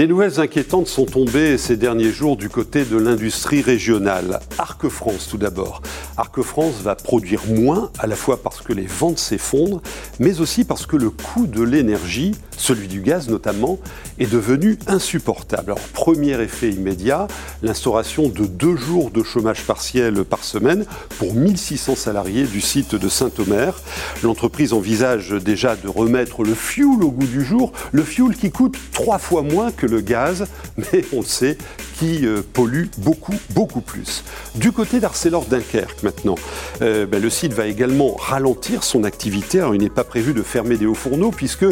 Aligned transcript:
Des 0.00 0.06
nouvelles 0.06 0.40
inquiétantes 0.40 0.86
sont 0.86 1.04
tombées 1.04 1.58
ces 1.58 1.76
derniers 1.76 2.10
jours 2.10 2.38
du 2.38 2.48
côté 2.48 2.86
de 2.86 2.96
l'industrie 2.96 3.60
régionale. 3.60 4.40
Arc 4.56 4.88
France 4.88 5.28
tout 5.28 5.36
d'abord. 5.36 5.82
Arc 6.20 6.42
France 6.42 6.82
va 6.82 6.96
produire 6.96 7.46
moins, 7.48 7.90
à 7.98 8.06
la 8.06 8.14
fois 8.14 8.42
parce 8.42 8.60
que 8.60 8.74
les 8.74 8.84
ventes 8.84 9.18
s'effondrent, 9.18 9.80
mais 10.18 10.42
aussi 10.42 10.64
parce 10.64 10.84
que 10.84 10.96
le 10.96 11.08
coût 11.08 11.46
de 11.46 11.62
l'énergie, 11.62 12.32
celui 12.58 12.88
du 12.88 13.00
gaz 13.00 13.30
notamment, 13.30 13.78
est 14.18 14.30
devenu 14.30 14.78
insupportable. 14.86 15.72
Alors, 15.72 15.80
premier 15.94 16.38
effet 16.42 16.68
immédiat, 16.68 17.26
l'instauration 17.62 18.28
de 18.28 18.44
deux 18.44 18.76
jours 18.76 19.10
de 19.10 19.22
chômage 19.22 19.64
partiel 19.64 20.24
par 20.24 20.44
semaine 20.44 20.84
pour 21.18 21.32
1600 21.32 21.96
salariés 21.96 22.44
du 22.44 22.60
site 22.60 22.94
de 22.94 23.08
Saint-Omer. 23.08 23.80
L'entreprise 24.22 24.74
envisage 24.74 25.30
déjà 25.30 25.74
de 25.74 25.88
remettre 25.88 26.42
le 26.42 26.52
fioul 26.52 27.02
au 27.02 27.10
goût 27.12 27.26
du 27.26 27.42
jour, 27.42 27.72
le 27.92 28.02
fioul 28.02 28.36
qui 28.36 28.50
coûte 28.50 28.76
trois 28.92 29.18
fois 29.18 29.40
moins 29.40 29.72
que 29.72 29.86
le 29.86 30.02
gaz, 30.02 30.46
mais 30.76 31.02
on 31.14 31.20
le 31.20 31.26
sait, 31.26 31.56
euh, 32.02 32.42
pollue 32.52 32.86
beaucoup, 32.98 33.34
beaucoup 33.50 33.80
plus. 33.80 34.24
Du 34.54 34.72
côté 34.72 35.00
d'Arcelor 35.00 35.44
Dunkerque 35.44 36.02
maintenant, 36.02 36.34
euh, 36.80 37.06
ben, 37.06 37.20
le 37.20 37.30
site 37.30 37.52
va 37.52 37.66
également 37.66 38.14
ralentir 38.14 38.84
son 38.84 39.04
activité. 39.04 39.58
Alors, 39.58 39.74
il 39.74 39.82
n'est 39.82 39.90
pas 39.90 40.04
prévu 40.04 40.32
de 40.32 40.42
fermer 40.42 40.76
des 40.76 40.86
hauts 40.86 40.94
fourneaux 40.94 41.30
puisque 41.30 41.66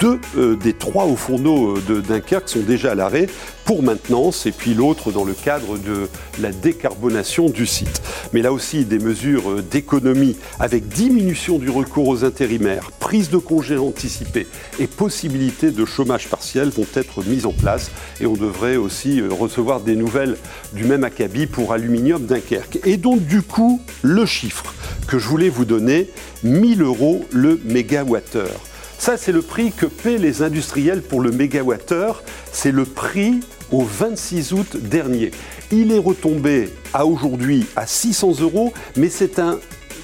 deux 0.00 0.18
euh, 0.36 0.56
des 0.56 0.72
trois 0.72 1.04
hauts 1.04 1.16
fourneaux 1.16 1.78
de 1.78 2.00
Dunkerque 2.00 2.48
sont 2.48 2.60
déjà 2.60 2.92
à 2.92 2.94
l'arrêt 2.94 3.26
pour 3.66 3.82
maintenance 3.82 4.46
et 4.46 4.52
puis 4.52 4.74
l'autre 4.74 5.10
dans 5.10 5.24
le 5.24 5.34
cadre 5.34 5.76
de 5.76 6.08
la 6.40 6.52
décarbonation 6.52 7.50
du 7.50 7.66
site. 7.66 8.00
Mais 8.32 8.40
là 8.40 8.52
aussi, 8.52 8.84
des 8.84 9.00
mesures 9.00 9.62
d'économie 9.62 10.36
avec 10.60 10.88
diminution 10.88 11.58
du 11.58 11.68
recours 11.68 12.06
aux 12.06 12.24
intérimaires, 12.24 12.92
prise 13.00 13.28
de 13.28 13.38
congés 13.38 13.76
anticipés 13.76 14.46
et 14.78 14.86
possibilité 14.86 15.72
de 15.72 15.84
chômage 15.84 16.28
partiel 16.28 16.68
vont 16.68 16.86
être 16.94 17.24
mises 17.24 17.44
en 17.44 17.52
place 17.52 17.90
et 18.20 18.26
on 18.26 18.34
devrait 18.34 18.76
aussi 18.76 19.20
euh, 19.20 19.28
recevoir 19.30 19.80
des 19.80 19.96
nouvelles 19.96 20.36
du 20.72 20.84
même 20.84 21.02
acabit 21.02 21.46
pour 21.46 21.72
Aluminium 21.72 22.24
Dunkerque. 22.24 22.78
Et 22.84 22.96
donc 22.96 23.26
du 23.26 23.42
coup, 23.42 23.82
le 24.02 24.26
chiffre 24.26 24.74
que 25.08 25.18
je 25.18 25.26
voulais 25.26 25.48
vous 25.48 25.64
donner, 25.64 26.08
1000 26.44 26.82
euros 26.82 27.26
le 27.32 27.60
mégawattheure. 27.64 28.60
Ça, 28.98 29.16
c'est 29.16 29.32
le 29.32 29.42
prix 29.42 29.72
que 29.72 29.86
paient 29.86 30.18
les 30.18 30.42
industriels 30.42 31.02
pour 31.02 31.20
le 31.20 31.30
mégawattheure. 31.30 32.22
C'est 32.50 32.72
le 32.72 32.84
prix 32.84 33.40
au 33.72 33.82
26 33.82 34.52
août 34.52 34.76
dernier. 34.76 35.30
Il 35.72 35.92
est 35.92 35.98
retombé 35.98 36.70
à 36.92 37.06
aujourd'hui 37.06 37.66
à 37.76 37.86
600 37.86 38.40
euros, 38.40 38.72
mais 38.96 39.08
c'est 39.08 39.38
un 39.38 39.58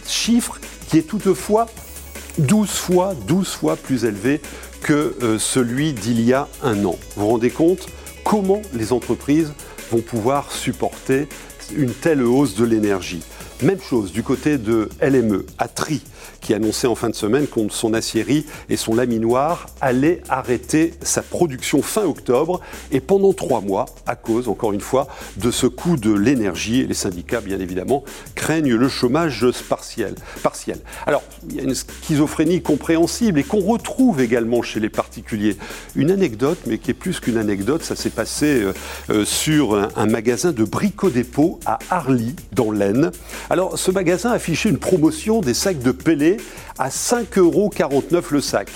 chiffre 0.06 0.60
qui 0.88 0.98
est 0.98 1.02
toutefois 1.02 1.66
12 2.38 2.68
fois, 2.68 3.14
12 3.26 3.48
fois 3.48 3.76
plus 3.76 4.04
élevé 4.04 4.40
que 4.82 5.14
euh, 5.22 5.38
celui 5.38 5.92
d'il 5.92 6.20
y 6.20 6.32
a 6.32 6.48
un 6.62 6.84
an. 6.84 6.98
Vous 7.16 7.22
vous 7.22 7.28
rendez 7.28 7.50
compte 7.50 7.88
comment 8.24 8.62
les 8.74 8.92
entreprises 8.92 9.52
vont 9.90 10.00
pouvoir 10.00 10.50
supporter 10.50 11.28
une 11.74 11.92
telle 11.92 12.22
hausse 12.22 12.54
de 12.54 12.64
l'énergie? 12.64 13.22
Même 13.62 13.80
chose 13.80 14.10
du 14.10 14.22
côté 14.24 14.58
de 14.58 14.88
LME, 15.00 15.46
à 15.58 15.68
Tri 15.68 16.02
qui 16.42 16.52
annonçait 16.52 16.86
en 16.86 16.94
fin 16.94 17.08
de 17.08 17.14
semaine 17.14 17.46
que 17.46 17.60
son 17.70 17.94
aciérie 17.94 18.44
et 18.68 18.76
son 18.76 18.94
laminoir 18.94 19.66
allaient 19.80 20.22
arrêter 20.28 20.92
sa 21.00 21.22
production 21.22 21.80
fin 21.80 22.04
octobre 22.04 22.60
et 22.90 23.00
pendant 23.00 23.32
trois 23.32 23.60
mois, 23.60 23.86
à 24.06 24.16
cause, 24.16 24.48
encore 24.48 24.72
une 24.72 24.80
fois, 24.80 25.06
de 25.36 25.50
ce 25.50 25.66
coût 25.66 25.96
de 25.96 26.12
l'énergie. 26.12 26.80
Et 26.80 26.86
les 26.86 26.94
syndicats, 26.94 27.40
bien 27.40 27.60
évidemment, 27.60 28.04
craignent 28.34 28.74
le 28.74 28.88
chômage 28.88 29.46
partiel. 29.68 30.14
partiel. 30.42 30.78
Alors, 31.06 31.22
il 31.48 31.56
y 31.56 31.60
a 31.60 31.62
une 31.62 31.74
schizophrénie 31.74 32.62
compréhensible 32.62 33.38
et 33.38 33.44
qu'on 33.44 33.60
retrouve 33.60 34.20
également 34.20 34.62
chez 34.62 34.80
les 34.80 34.88
particuliers. 34.88 35.56
Une 35.94 36.10
anecdote, 36.10 36.58
mais 36.66 36.78
qui 36.78 36.90
est 36.90 36.94
plus 36.94 37.20
qu'une 37.20 37.38
anecdote, 37.38 37.82
ça 37.82 37.96
s'est 37.96 38.10
passé 38.10 38.62
euh, 38.62 38.72
euh, 39.10 39.24
sur 39.24 39.74
un, 39.96 40.06
magasin 40.06 40.52
de 40.52 40.64
bricot-dépôt 40.64 41.60
à 41.64 41.78
Arly, 41.90 42.34
dans 42.52 42.70
l'Aisne. 42.70 43.10
Alors, 43.48 43.78
ce 43.78 43.90
magasin 43.90 44.32
affichait 44.32 44.68
une 44.68 44.78
promotion 44.78 45.40
des 45.40 45.54
sacs 45.54 45.80
de 45.80 45.92
À 46.78 46.88
5,49 46.88 47.38
euros 47.38 47.70
le 48.30 48.40
sac. 48.40 48.70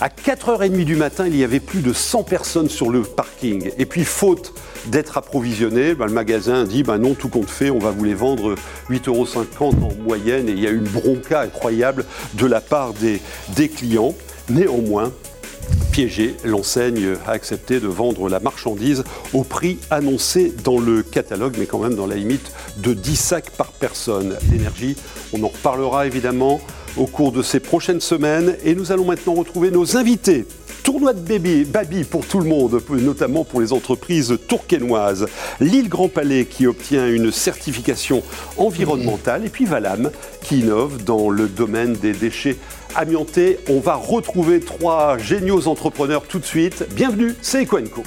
À 0.00 0.08
4h30 0.08 0.84
du 0.84 0.96
matin, 0.96 1.26
il 1.26 1.36
y 1.36 1.44
avait 1.44 1.60
plus 1.60 1.80
de 1.80 1.92
100 1.92 2.24
personnes 2.24 2.68
sur 2.68 2.90
le 2.90 3.02
parking. 3.02 3.70
Et 3.78 3.86
puis, 3.86 4.04
faute 4.04 4.52
d'être 4.86 5.16
approvisionné, 5.16 5.94
ben, 5.94 6.06
le 6.06 6.12
magasin 6.12 6.64
dit 6.64 6.82
ben 6.82 6.98
non, 6.98 7.14
tout 7.14 7.28
compte 7.28 7.50
fait, 7.50 7.70
on 7.70 7.78
va 7.78 7.90
vous 7.90 8.04
les 8.04 8.14
vendre 8.14 8.54
8,50 8.90 9.08
euros 9.08 9.74
en 9.82 10.02
moyenne. 10.02 10.48
Et 10.48 10.52
il 10.52 10.60
y 10.60 10.66
a 10.66 10.70
une 10.70 10.84
bronca 10.84 11.40
incroyable 11.40 12.04
de 12.34 12.46
la 12.46 12.60
part 12.60 12.92
des, 12.92 13.20
des 13.54 13.68
clients. 13.68 14.14
Néanmoins, 14.48 15.12
piégé, 15.92 16.36
l'enseigne 16.44 17.16
a 17.26 17.30
accepté 17.30 17.80
de 17.80 17.88
vendre 17.88 18.28
la 18.28 18.40
marchandise 18.40 19.02
au 19.32 19.44
prix 19.44 19.78
annoncé 19.90 20.52
dans 20.62 20.78
le 20.78 21.02
catalogue, 21.02 21.56
mais 21.58 21.66
quand 21.66 21.78
même 21.78 21.94
dans 21.94 22.06
la 22.06 22.16
limite 22.16 22.52
de 22.76 22.92
10 22.92 23.16
sacs 23.16 23.50
par 23.50 23.72
personne. 23.72 24.36
L'énergie, 24.50 24.96
on 25.32 25.42
en 25.42 25.48
reparlera 25.48 26.06
évidemment 26.06 26.60
au 26.96 27.06
cours 27.06 27.32
de 27.32 27.42
ces 27.42 27.60
prochaines 27.60 28.00
semaines. 28.00 28.56
Et 28.64 28.74
nous 28.74 28.92
allons 28.92 29.04
maintenant 29.04 29.34
retrouver 29.34 29.70
nos 29.70 29.96
invités. 29.96 30.46
Tournoi 30.82 31.14
de 31.14 31.20
baby, 31.20 31.64
baby 31.64 32.04
pour 32.04 32.24
tout 32.24 32.38
le 32.38 32.48
monde, 32.48 32.80
notamment 32.90 33.42
pour 33.42 33.60
les 33.60 33.72
entreprises 33.72 34.38
tourquenoises. 34.46 35.26
L'île 35.58 35.88
Grand 35.88 36.08
Palais 36.08 36.44
qui 36.44 36.66
obtient 36.66 37.08
une 37.08 37.32
certification 37.32 38.22
environnementale. 38.56 39.44
Et 39.44 39.48
puis 39.48 39.64
Valam 39.64 40.10
qui 40.42 40.60
innove 40.60 41.02
dans 41.02 41.28
le 41.28 41.48
domaine 41.48 41.94
des 41.94 42.12
déchets 42.12 42.56
amiantés. 42.94 43.58
On 43.68 43.80
va 43.80 43.96
retrouver 43.96 44.60
trois 44.60 45.18
géniaux 45.18 45.66
entrepreneurs 45.66 46.22
tout 46.22 46.38
de 46.38 46.44
suite. 46.44 46.86
Bienvenue, 46.94 47.34
c'est 47.42 47.62
Equenco. 47.62 48.04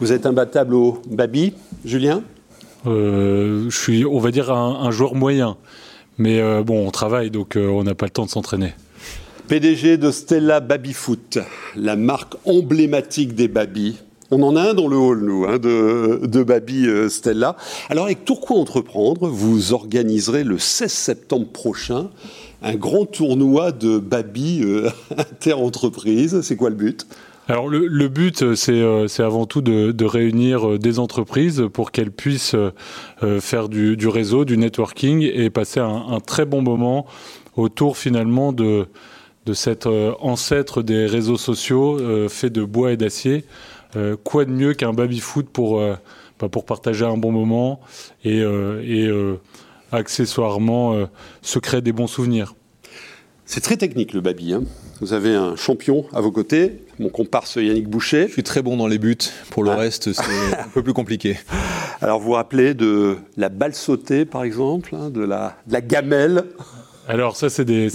Vous 0.00 0.12
êtes 0.12 0.24
imbattable 0.24 0.74
au 0.74 1.02
Babi, 1.10 1.52
Julien 1.84 2.22
euh, 2.86 3.66
Je 3.68 3.76
suis, 3.76 4.04
on 4.04 4.18
va 4.18 4.30
dire, 4.30 4.52
un, 4.52 4.90
joueur 4.90 5.14
moyen. 5.14 5.56
Mais 6.18 6.40
euh, 6.40 6.62
bon, 6.62 6.86
on 6.86 6.90
travaille, 6.90 7.30
donc 7.30 7.56
euh, 7.56 7.66
on 7.68 7.84
n'a 7.84 7.94
pas 7.94 8.06
le 8.06 8.10
temps 8.10 8.26
de 8.26 8.30
s'entraîner. 8.30 8.74
PDG 9.48 9.96
de 9.96 10.10
Stella 10.10 10.60
Baby 10.60 10.92
Foot, 10.92 11.38
la 11.74 11.96
marque 11.96 12.34
emblématique 12.44 13.34
des 13.34 13.48
Babi. 13.48 13.96
On 14.30 14.42
en 14.42 14.54
a 14.54 14.70
un 14.70 14.74
dans 14.74 14.86
le 14.86 14.96
hall, 14.96 15.22
nous, 15.24 15.44
hein, 15.44 15.58
de, 15.58 16.20
de 16.24 17.08
Stella. 17.08 17.56
Alors, 17.88 18.04
avec 18.04 18.24
Tourcoing 18.24 18.60
Entreprendre, 18.60 19.26
vous 19.28 19.72
organiserez 19.72 20.44
le 20.44 20.58
16 20.58 20.92
septembre 20.92 21.48
prochain 21.48 22.10
un 22.62 22.76
grand 22.76 23.06
tournoi 23.06 23.72
de 23.72 23.98
Babi 23.98 24.62
inter-entreprise. 25.16 26.42
C'est 26.42 26.56
quoi 26.56 26.70
le 26.70 26.76
but? 26.76 27.06
Alors 27.50 27.68
le, 27.68 28.08
but, 28.08 28.42
euh, 28.42 28.54
euh, 28.68 29.08
c'est 29.08 29.22
avant 29.24 29.44
tout 29.44 29.60
de, 29.60 30.04
réunir 30.04 30.68
euh, 30.68 30.78
des 30.78 31.00
entreprises 31.00 31.64
pour 31.72 31.90
qu'elles 31.90 32.12
puissent 32.12 32.54
faire 33.40 33.68
du, 33.68 34.06
réseau, 34.06 34.44
du 34.44 34.56
networking 34.56 35.22
et 35.22 35.50
passer 35.50 35.80
un, 35.80 36.20
très 36.24 36.44
bon 36.44 36.62
moment 36.62 37.06
autour 37.56 37.96
finalement 37.96 38.52
de, 38.52 38.86
de 39.46 39.52
cet 39.52 39.86
ancêtre 39.86 40.82
des 40.82 41.06
réseaux 41.06 41.36
sociaux 41.36 41.98
fait 42.28 42.50
de 42.50 42.62
bois 42.62 42.92
et 42.92 42.96
d'acier. 42.96 43.44
quoi 44.22 44.44
de 44.44 44.50
mieux 44.50 44.74
qu'un 44.74 44.92
baby-foot 44.92 45.48
pour, 45.48 45.80
bah, 45.80 46.48
pour 46.48 46.64
partager 46.64 47.04
un 47.04 47.16
bon 47.16 47.32
moment 47.32 47.80
et, 48.24 48.44
accessoirement 49.92 51.08
se 51.42 51.58
créer 51.58 51.80
des 51.80 51.92
bons 51.92 52.06
souvenirs? 52.06 52.54
C'est 53.44 53.60
très 53.60 53.76
technique 53.76 54.12
le 54.12 54.20
baby. 54.20 54.52
Hein. 54.52 54.62
Vous 55.00 55.12
avez 55.12 55.34
un 55.34 55.56
champion 55.56 56.04
à 56.12 56.20
vos 56.20 56.30
côtés, 56.30 56.84
mon 57.00 57.08
comparse 57.08 57.56
Yannick 57.56 57.88
Boucher. 57.88 58.28
Je 58.28 58.32
suis 58.34 58.42
très 58.42 58.62
bon 58.62 58.76
dans 58.76 58.86
les 58.86 58.98
buts. 58.98 59.16
Pour 59.50 59.64
le 59.64 59.70
ah. 59.70 59.76
reste, 59.76 60.12
c'est 60.12 60.22
un 60.58 60.68
peu 60.72 60.82
plus 60.82 60.92
compliqué. 60.92 61.38
Alors, 62.00 62.20
vous 62.20 62.26
vous 62.26 62.32
rappelez 62.32 62.74
de 62.74 63.16
la 63.36 63.48
balle 63.48 63.74
sautée, 63.74 64.24
par 64.24 64.44
exemple, 64.44 64.94
hein, 64.94 65.10
de, 65.10 65.22
la, 65.22 65.56
la 65.68 65.80
gamelle? 65.80 66.44
Alors 67.08 67.34
ça, 67.34 67.50
c'est 67.50 67.64
des, 67.64 67.88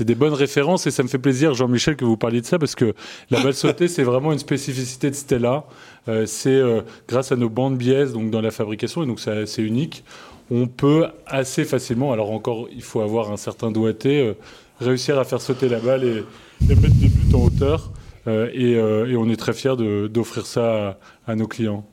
des, 0.00 0.14
bonnes 0.14 0.34
références 0.34 0.86
et 0.86 0.90
ça 0.90 1.02
me 1.02 1.08
fait 1.08 1.18
plaisir, 1.18 1.54
Jean-Michel, 1.54 1.96
que 1.96 2.04
vous 2.04 2.18
parliez 2.18 2.42
de 2.42 2.46
ça 2.46 2.58
parce 2.58 2.74
que 2.74 2.92
la 3.30 3.40
balle 3.42 3.54
sautée, 3.54 3.88
c'est 3.88 4.02
vraiment 4.02 4.32
une 4.32 4.38
spécificité 4.38 5.08
de 5.08 5.14
Stella. 5.14 5.64
Euh, 6.08 6.26
c'est 6.26 6.50
euh, 6.50 6.82
grâce 7.08 7.32
à 7.32 7.36
nos 7.36 7.48
bandes 7.48 7.78
biaises 7.78 8.12
donc 8.12 8.30
dans 8.30 8.42
la 8.42 8.50
fabrication 8.50 9.02
et 9.02 9.06
donc 9.06 9.18
c'est 9.18 9.62
unique. 9.62 10.04
On 10.50 10.66
peut 10.66 11.06
assez 11.26 11.64
facilement, 11.64 12.12
alors 12.12 12.32
encore, 12.32 12.68
il 12.70 12.82
faut 12.82 13.00
avoir 13.00 13.32
un 13.32 13.38
certain 13.38 13.70
doigté, 13.70 14.20
euh, 14.20 14.34
réussir 14.78 15.18
à 15.18 15.24
faire 15.24 15.40
sauter 15.40 15.70
la 15.70 15.78
balle 15.78 16.04
et, 16.04 16.22
mettre 16.68 16.94
des 16.96 17.08
buts 17.08 17.34
en 17.34 17.46
hauteur. 17.46 17.92
Euh, 18.26 18.50
euh, 18.54 19.06
et, 19.06 19.16
on 19.16 19.28
est 19.28 19.36
très 19.36 19.52
fiers 19.52 19.76
d'offrir 20.08 20.46
ça 20.46 20.98
à, 21.26 21.34
nos 21.36 21.46
clients. 21.46 21.84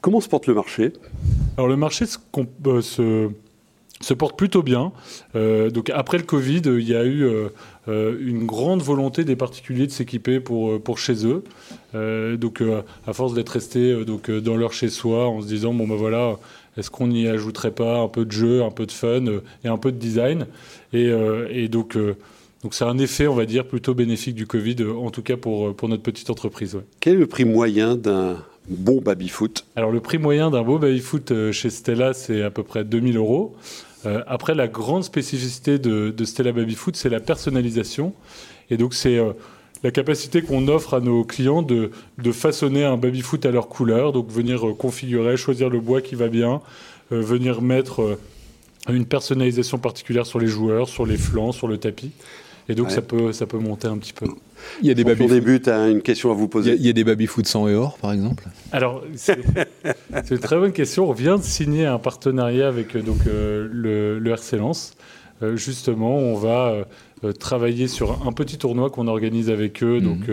Comment 0.00 0.20
se 0.20 0.28
porte 0.28 0.46
le 0.46 0.54
marché? 0.54 0.92
Alors 1.56 1.68
le 1.68 1.76
marché 1.76 2.06
se, 2.06 2.18
euh, 2.66 2.80
se, 2.80 3.30
se 4.00 4.14
porte 4.14 4.36
plutôt 4.36 4.62
bien. 4.62 4.92
donc 5.34 5.90
après 5.90 6.18
le 6.18 6.24
Covid, 6.24 6.62
il 6.64 6.88
y 6.88 6.94
a 6.94 7.04
eu 7.04 7.24
une 7.86 8.46
grande 8.46 8.82
volonté 8.82 9.24
des 9.24 9.36
particuliers 9.36 9.86
de 9.86 9.92
s'équiper 9.92 10.40
pour, 10.40 10.82
pour 10.82 10.98
chez 10.98 11.24
eux. 11.24 11.44
donc 12.36 12.62
à 13.06 13.12
force 13.12 13.34
d'être 13.34 13.50
restés 13.50 14.04
donc, 14.04 14.28
dans 14.30 14.56
leur 14.56 14.72
chez-soi 14.72 15.28
en 15.28 15.40
se 15.40 15.46
disant, 15.46 15.72
bon 15.72 15.86
ben 15.86 15.94
voilà, 15.94 16.36
est-ce 16.76 16.90
qu'on 16.90 17.06
n'y 17.06 17.28
ajouterait 17.28 17.70
pas 17.70 18.00
un 18.00 18.08
peu 18.08 18.24
de 18.24 18.32
jeu, 18.32 18.64
un 18.64 18.72
peu 18.72 18.86
de 18.86 18.92
fun 18.92 19.24
et 19.62 19.68
un 19.68 19.78
peu 19.78 19.92
de 19.92 19.98
design? 19.98 20.46
Et, 20.92 21.68
donc 21.68 21.96
donc 22.62 22.74
c'est 22.74 22.84
un 22.84 22.98
effet, 22.98 23.26
on 23.26 23.34
va 23.34 23.44
dire, 23.44 23.66
plutôt 23.66 23.94
bénéfique 23.94 24.36
du 24.36 24.46
Covid, 24.46 24.76
en 24.84 25.10
tout 25.10 25.22
cas 25.22 25.36
pour, 25.36 25.74
pour 25.74 25.88
notre 25.88 26.02
petite 26.02 26.30
entreprise. 26.30 26.78
Quel 27.00 27.14
est 27.14 27.18
le 27.18 27.26
prix 27.26 27.44
moyen 27.44 27.96
d'un 27.96 28.36
bon 28.68 29.00
baby-foot? 29.00 29.66
Alors 29.74 29.90
le 29.90 30.00
prix 30.00 30.18
moyen 30.18 30.50
d'un 30.50 30.62
beau 30.62 30.78
baby-foot 30.78 31.32
euh, 31.32 31.52
chez 31.52 31.70
Stella, 31.70 32.12
c'est 32.14 32.42
à 32.42 32.50
peu 32.50 32.62
près 32.62 32.84
2000 32.84 33.16
euros. 33.16 33.56
Euh, 34.06 34.22
après, 34.26 34.54
la 34.54 34.68
grande 34.68 35.04
spécificité 35.04 35.78
de, 35.78 36.24
Stella 36.24 36.52
Baby-Foot, 36.52 36.96
c'est 36.96 37.08
la 37.08 37.20
personnalisation. 37.20 38.14
Et 38.70 38.76
donc 38.76 38.94
c'est 38.94 39.18
euh, 39.18 39.32
la 39.82 39.90
capacité 39.90 40.42
qu'on 40.42 40.68
offre 40.68 40.94
à 40.94 41.00
nos 41.00 41.24
clients 41.24 41.62
de, 41.62 41.90
de 42.18 42.32
façonner 42.32 42.84
un 42.84 42.96
baby-foot 42.96 43.44
à 43.44 43.50
leur 43.50 43.68
couleur, 43.68 44.12
donc 44.12 44.30
venir 44.30 44.64
configurer, 44.78 45.36
choisir 45.36 45.68
le 45.68 45.80
bois 45.80 46.00
qui 46.00 46.14
va 46.14 46.28
bien, 46.28 46.60
venir 47.10 47.60
mettre 47.60 48.16
une 48.88 49.04
personnalisation 49.04 49.78
particulière 49.78 50.24
sur 50.24 50.38
les 50.38 50.46
joueurs, 50.46 50.88
sur 50.88 51.04
les 51.04 51.16
flancs, 51.16 51.52
sur 51.52 51.68
le 51.68 51.78
tapis. 51.78 52.12
Et 52.68 52.74
donc 52.74 52.90
ça, 52.90 53.02
peut, 53.02 53.32
ça 53.32 53.46
peut 53.46 53.58
monter 53.58 53.88
un 53.88 53.98
petit 53.98 54.12
peu. 54.12 54.26
Il 54.80 54.86
y 54.86 54.90
a 54.90 54.94
des 54.94 55.04
baby 55.04 55.26
débute 55.26 55.68
à 55.68 55.88
une 55.88 56.02
question 56.02 56.30
à 56.30 56.34
vous 56.34 56.48
poser. 56.48 56.74
Il 56.74 56.86
y 56.86 56.88
a, 56.88 56.92
des 56.92 57.04
baby 57.04 57.26
foot 57.26 57.46
sans 57.46 57.68
et 57.68 57.74
or, 57.74 57.98
par 57.98 58.12
exemple 58.12 58.44
Alors, 58.70 59.02
c'est 59.14 59.36
une 60.30 60.38
très 60.38 60.56
bonne 60.56 60.72
question. 60.72 61.08
On 61.08 61.12
vient 61.12 61.36
de 61.36 61.42
signer 61.42 61.86
un 61.86 61.98
partenariat 61.98 62.68
avec 62.68 62.94
euh, 62.96 63.02
donc, 63.02 63.26
euh, 63.26 63.68
le, 63.70 64.18
le, 64.18 64.30
RC 64.30 64.56
Lens. 64.56 64.94
Euh, 65.42 65.56
justement, 65.56 66.16
on 66.16 66.36
va 66.36 66.84
travailler 67.38 67.88
sur 67.88 68.26
un 68.26 68.32
petit 68.32 68.58
tournoi 68.58 68.90
qu'on 68.90 69.06
organise 69.06 69.50
avec 69.50 69.82
eux. 69.82 70.00
Mhm. 70.00 70.04
Donc, 70.04 70.30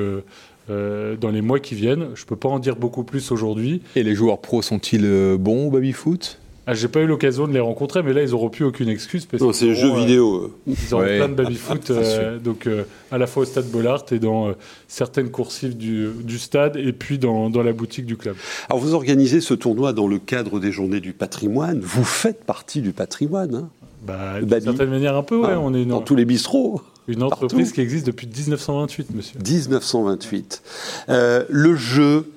dans 1.20 1.32
les 1.32 1.42
mois 1.42 1.60
qui 1.60 1.74
viennent. 1.74 2.10
Je 2.14 2.24
ne 2.24 2.28
peux 2.28 2.36
pas 2.36 2.50
en 2.50 2.60
dire 2.60 2.76
beaucoup 2.76 3.04
plus 3.04 3.32
aujourd'hui. 3.32 3.82
Et 3.96 4.04
les 4.04 4.14
joueurs 4.14 4.40
pros 4.40 4.62
sont-ils 4.62 5.36
bons 5.40 5.68
au 5.68 5.72
baby-foot? 5.72 6.38
Ah, 6.70 6.76
j'ai 6.76 6.88
pas 6.88 7.00
eu 7.00 7.08
l'occasion 7.08 7.48
de 7.48 7.54
les 7.54 7.60
rencontrer, 7.60 8.04
mais 8.04 8.14
là, 8.14 8.22
ils 8.22 8.30
n'auront 8.30 8.50
plus 8.50 8.64
aucune 8.64 8.90
excuse. 8.90 9.26
Parce 9.26 9.42
non, 9.42 9.52
c'est 9.54 9.66
le 9.66 9.74
jeu 9.74 9.92
vidéo. 9.92 10.54
Ils 10.68 10.94
auront 10.94 11.04
plein 11.04 11.28
de 11.28 11.34
baby-foot, 11.34 11.90
euh, 11.90 12.38
donc 12.38 12.68
euh, 12.68 12.84
à 13.12 13.18
la 13.18 13.26
fois 13.26 13.42
au 13.42 13.46
stade 13.48 13.66
Bollard 13.72 14.06
et 14.12 14.20
dans 14.20 14.50
euh, 14.50 14.52
certaines 14.88 15.32
coursives 15.32 15.76
du, 15.76 16.10
du, 16.24 16.38
stade, 16.38 16.76
et 16.78 16.94
puis 16.94 17.18
dans, 17.18 17.50
dans, 17.50 17.64
la 17.64 17.74
boutique 17.74 18.06
du 18.06 18.18
club. 18.18 18.36
Alors, 18.70 18.80
vous 18.80 18.94
organisez 18.94 19.42
ce 19.42 19.56
tournoi 19.56 19.94
dans 19.94 20.08
le 20.08 20.20
cadre 20.20 20.60
des 20.60 20.72
Journées 20.72 21.00
du 21.00 21.12
patrimoine. 21.12 21.80
Vous 21.82 22.04
faites 22.04 22.44
partie 22.44 22.82
du 22.82 22.94
patrimoine. 22.94 23.56
Hein 23.56 23.70
bah, 24.06 24.40
D'une 24.40 24.62
certaine 24.62 24.92
manière, 24.92 25.16
un 25.16 25.24
peu, 25.24 25.40
ouais. 25.40 25.48
Ah, 25.54 25.60
on 25.60 25.74
est 25.74 25.86
dans 25.86 26.02
tous 26.02 26.16
les 26.16 26.26
bistrots. 26.26 26.84
Une 27.08 27.24
entreprise 27.24 27.72
qui 27.72 27.82
existe 27.82 28.06
depuis 28.06 28.28
1928, 28.28 29.16
monsieur. 29.16 29.40
1928. 29.44 30.62
le 31.08 31.76
jeu 31.76 32.28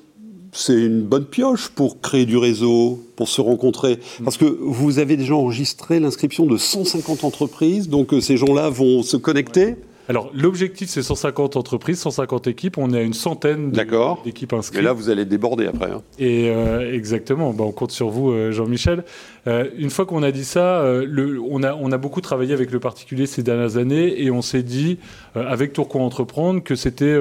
c'est 0.53 0.75
une 0.75 1.03
bonne 1.03 1.25
pioche 1.25 1.71
pour 1.71 2.01
créer 2.01 2.27
du 2.27 2.37
réseau, 2.37 3.03
pour 3.17 3.29
se 3.29 3.41
rencontrer. 3.41 3.99
Parce 4.23 4.37
que 4.37 4.45
vous 4.45 4.99
avez 4.99 5.17
déjà 5.17 5.35
enregistré 5.35 5.99
l'inscription 5.99 6.45
de 6.45 6.59
150 6.59 7.25
entreprises, 7.25 7.89
donc 7.89 8.13
euh, 8.13 8.21
ces 8.21 8.37
gens-là 8.37 8.69
vont 8.69 9.03
se 9.03 9.17
connecter. 9.17 9.77
Alors, 10.09 10.31
l'objectif, 10.35 10.91
c'est 10.91 11.03
150 11.03 11.57
entreprises, 11.57 12.01
150 12.01 12.49
équipes. 12.49 12.77
On 12.77 12.93
est 12.93 12.99
à 12.99 13.03
une 13.03 13.15
centaine 13.15 13.71
d'équipes 13.71 14.53
inscrites. 14.53 14.81
Mais 14.81 14.85
là, 14.85 14.93
vous 14.93 15.09
allez 15.09 15.25
déborder 15.25 15.67
après. 15.67 15.91
Hein. 15.91 16.03
Et 16.19 16.51
euh, 16.51 16.93
exactement. 16.93 17.55
on 17.57 17.73
compte 17.73 17.93
sur 17.93 18.11
vous, 18.11 18.31
euh, 18.31 18.51
Jean-Michel. 18.51 19.05
une 19.47 19.91
fois 19.91 20.05
qu'on 20.05 20.23
a 20.23 20.33
dit 20.33 20.45
ça, 20.45 20.85
on, 20.85 21.63
a, 21.63 21.75
on 21.75 21.93
a 21.93 21.99
beaucoup 21.99 22.21
travaillé 22.21 22.53
avec 22.53 22.73
le 22.73 22.81
particulier 22.81 23.27
ces 23.27 23.43
dernières 23.43 23.77
années 23.77 24.23
et 24.23 24.31
on 24.31 24.43
s'est 24.43 24.65
dit, 24.65 24.99
avec 25.35 25.73
Tourcoing 25.73 26.05
Entreprendre, 26.05 26.63
que 26.63 26.75
c'était 26.75 27.17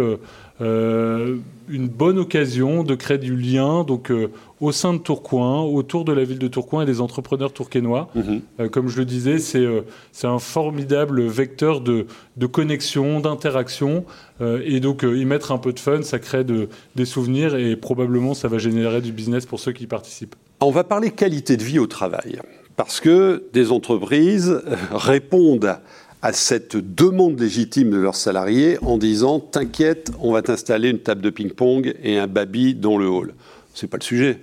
euh, 0.61 1.37
une 1.69 1.87
bonne 1.87 2.19
occasion 2.19 2.83
de 2.83 2.93
créer 2.93 3.17
du 3.17 3.35
lien 3.35 3.83
donc 3.83 4.11
euh, 4.11 4.27
au 4.59 4.71
sein 4.71 4.93
de 4.93 4.99
Tourcoing, 4.99 5.61
autour 5.61 6.05
de 6.05 6.11
la 6.11 6.23
ville 6.23 6.37
de 6.37 6.47
Tourcoing 6.47 6.83
et 6.83 6.85
des 6.85 7.01
entrepreneurs 7.01 7.51
tourquenois. 7.51 8.09
Mhm. 8.13 8.41
Euh, 8.59 8.69
comme 8.69 8.87
je 8.87 8.99
le 8.99 9.05
disais, 9.05 9.39
c'est 9.39 9.65
c'est 10.11 10.27
un 10.27 10.37
formidable 10.37 11.23
vecteur 11.23 11.81
de, 11.81 12.05
de 12.37 12.45
connexion, 12.45 13.19
d'interaction. 13.19 14.05
et 14.41 14.79
donc 14.79 15.03
y 15.03 15.25
mettre 15.25 15.51
un 15.51 15.57
peu 15.57 15.73
de 15.73 15.79
fun, 15.79 16.01
ça 16.03 16.19
crée 16.19 16.43
de, 16.43 16.67
des 16.95 17.05
souvenirs 17.05 17.55
et 17.55 17.75
probablement 17.75 18.33
ça 18.33 18.47
va 18.47 18.57
générer 18.57 19.01
du 19.01 19.11
business 19.11 19.45
pour 19.45 19.59
ceux 19.59 19.71
qui 19.71 19.87
participent. 19.87 20.35
On 20.59 20.71
va 20.71 20.83
parler 20.83 21.11
qualité 21.11 21.57
de 21.57 21.63
vie 21.63 21.79
au 21.79 21.87
travail. 21.87 22.39
Parce 22.75 22.99
que 22.99 23.43
des 23.53 23.71
entreprises 23.71 24.61
répondent 24.91 25.77
à 26.21 26.33
cette 26.33 26.77
demande 26.77 27.39
légitime 27.39 27.89
de 27.91 27.97
leurs 27.97 28.15
salariés 28.15 28.77
en 28.81 28.97
disant 28.97 29.39
T'inquiète, 29.39 30.11
on 30.19 30.31
va 30.31 30.41
t'installer 30.41 30.89
une 30.89 30.99
table 30.99 31.21
de 31.21 31.29
ping-pong 31.29 31.95
et 32.03 32.17
un 32.17 32.27
baby 32.27 32.75
dans 32.75 32.97
le 32.97 33.07
hall. 33.07 33.33
C'est 33.73 33.87
pas 33.87 33.97
le 33.97 34.03
sujet. 34.03 34.39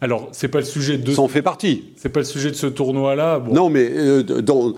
Alors, 0.00 0.28
c'est 0.32 0.48
pas 0.48 0.58
le 0.58 0.64
sujet 0.64 0.98
de. 0.98 1.12
Ça 1.12 1.22
en 1.22 1.28
fait 1.28 1.42
partie. 1.42 1.84
C'est 1.96 2.10
pas 2.10 2.20
le 2.20 2.26
sujet 2.26 2.50
de 2.50 2.56
ce 2.56 2.66
tournoi-là. 2.66 3.42
Non, 3.50 3.70
mais 3.70 3.90
euh, 3.90 4.22
dans... 4.22 4.74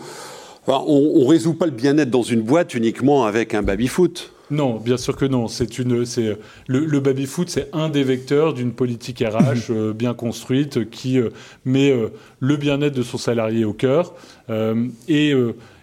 on, 0.68 1.22
ne 1.22 1.28
résout 1.28 1.54
pas 1.54 1.66
le 1.66 1.72
bien-être 1.72 2.10
dans 2.10 2.22
une 2.22 2.42
boîte 2.42 2.74
uniquement 2.74 3.24
avec 3.24 3.54
un 3.54 3.62
baby-foot. 3.62 4.32
Non, 4.50 4.76
bien 4.76 4.96
sûr 4.96 5.16
que 5.16 5.24
non. 5.24 5.48
C'est 5.48 5.78
une, 5.78 6.06
c'est 6.06 6.38
le, 6.68 7.00
baby-foot, 7.00 7.50
c'est 7.50 7.68
un 7.72 7.88
des 7.88 8.04
vecteurs 8.04 8.54
d'une 8.54 8.72
politique 8.72 9.18
RH 9.18 9.70
euh, 9.70 9.92
bien 9.92 10.14
construite 10.14 10.88
qui 10.88 11.18
euh, 11.18 11.30
met 11.64 11.92
le 12.38 12.56
bien-être 12.56 12.94
de 12.94 13.02
son 13.02 13.18
salarié 13.18 13.64
au 13.64 13.72
cœur 13.72 14.14
et 15.08 15.34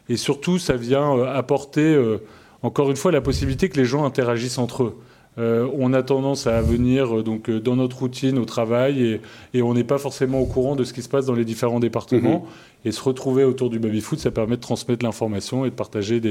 et 0.10 0.18
surtout, 0.18 0.60
ça 0.60 0.76
vient 0.76 1.18
euh, 1.18 1.36
apporter, 1.36 1.82
euh, 1.82 2.22
encore 2.62 2.90
une 2.90 2.96
fois, 2.96 3.12
la 3.12 3.22
possibilité 3.22 3.70
que 3.70 3.78
les 3.78 3.86
gens 3.86 4.06
interagissent 4.06 4.58
entre 4.58 4.84
eux. 4.84 4.98
Euh, 5.38 5.68
on 5.74 5.92
a 5.92 6.02
tendance 6.02 6.48
à 6.48 6.62
venir 6.62 7.22
donc 7.22 7.52
dans 7.52 7.76
notre 7.76 8.00
routine 8.00 8.38
au 8.38 8.46
travail 8.46 9.20
et, 9.54 9.62
on 9.62 9.74
n'est 9.74 9.84
pas 9.84 9.98
forcément 9.98 10.40
au 10.40 10.46
courant 10.46 10.78
de 10.78 10.86
ce 10.86 10.94
qui 10.94 11.02
se 11.02 11.10
passe 11.10 11.26
dans 11.26 11.34
les 11.34 11.44
différents 11.44 11.82
départements. 11.82 12.40
Mhm. 12.40 12.90
Et 12.90 12.92
se 12.92 13.02
retrouver 13.02 13.44
autour 13.44 13.70
du 13.70 13.78
baby-foot, 13.78 14.20
ça 14.20 14.32
permet 14.32 14.56
de 14.56 14.62
transmettre 14.62 15.04
l'information 15.04 15.66
et 15.66 15.72
de 15.72 15.76
partager 15.76 16.22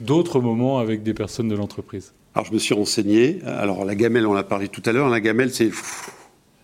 d'autres 0.00 0.40
moments 0.40 0.78
avec 0.78 1.02
des 1.02 1.14
personnes 1.14 1.48
de 1.48 1.56
l'entreprise. 1.56 2.12
Alors 2.36 2.46
je 2.46 2.52
me 2.52 2.58
suis 2.58 2.74
renseigné. 2.74 3.40
Alors 3.44 3.84
la 3.84 3.96
gamelle, 3.96 4.26
on 4.26 4.34
l'a 4.34 4.44
parlé 4.44 4.68
tout 4.68 4.82
à 4.84 4.92
l'heure. 4.92 5.08
La 5.08 5.20
gamelle, 5.20 5.52
c'est... 5.52 5.70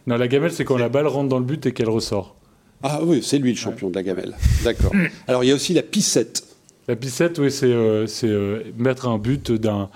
Non, 0.07 0.17
la 0.17 0.29
gamelle, 0.29 0.53
c'est 0.53 0.65
quand 0.65 0.77
la 0.77 0.89
balle 0.89 1.09
rentre 1.09 1.31
dans 1.31 1.39
le 1.39 1.45
but 1.45 1.67
et 1.67 1.73
qu'elle 1.73 1.89
ressort. 1.89 2.37
Ah 2.83 3.01
oui, 3.03 3.23
c'est 3.23 3.39
lui 3.39 3.51
le 3.51 3.57
champion 3.57 3.91
de 3.91 3.95
la 3.95 4.03
gamelle. 4.03 4.35
D'accord. 4.65 4.93
Alors 5.29 5.45
il 5.45 5.49
y 5.49 5.53
a 5.53 5.55
aussi 5.55 5.75
la 5.75 5.83
pissette. 5.83 6.45
La 6.89 6.97
pissette, 6.97 7.39
oui, 7.39 7.51
c'est 7.53 7.67
euh, 7.67 8.07
euh, 8.25 8.63
mettre 8.77 9.07
un 9.07 9.19
but 9.19 9.53
d'un 9.53 9.89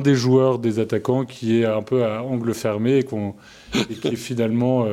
des 0.00 0.14
joueurs, 0.14 0.60
des 0.60 0.78
attaquants, 0.78 1.24
qui 1.24 1.60
est 1.60 1.64
un 1.64 1.82
peu 1.82 2.04
à 2.04 2.22
angle 2.22 2.54
fermé 2.54 2.98
et, 2.98 3.04
qui 3.94 4.08
est 4.08 4.16
finalement, 4.16 4.86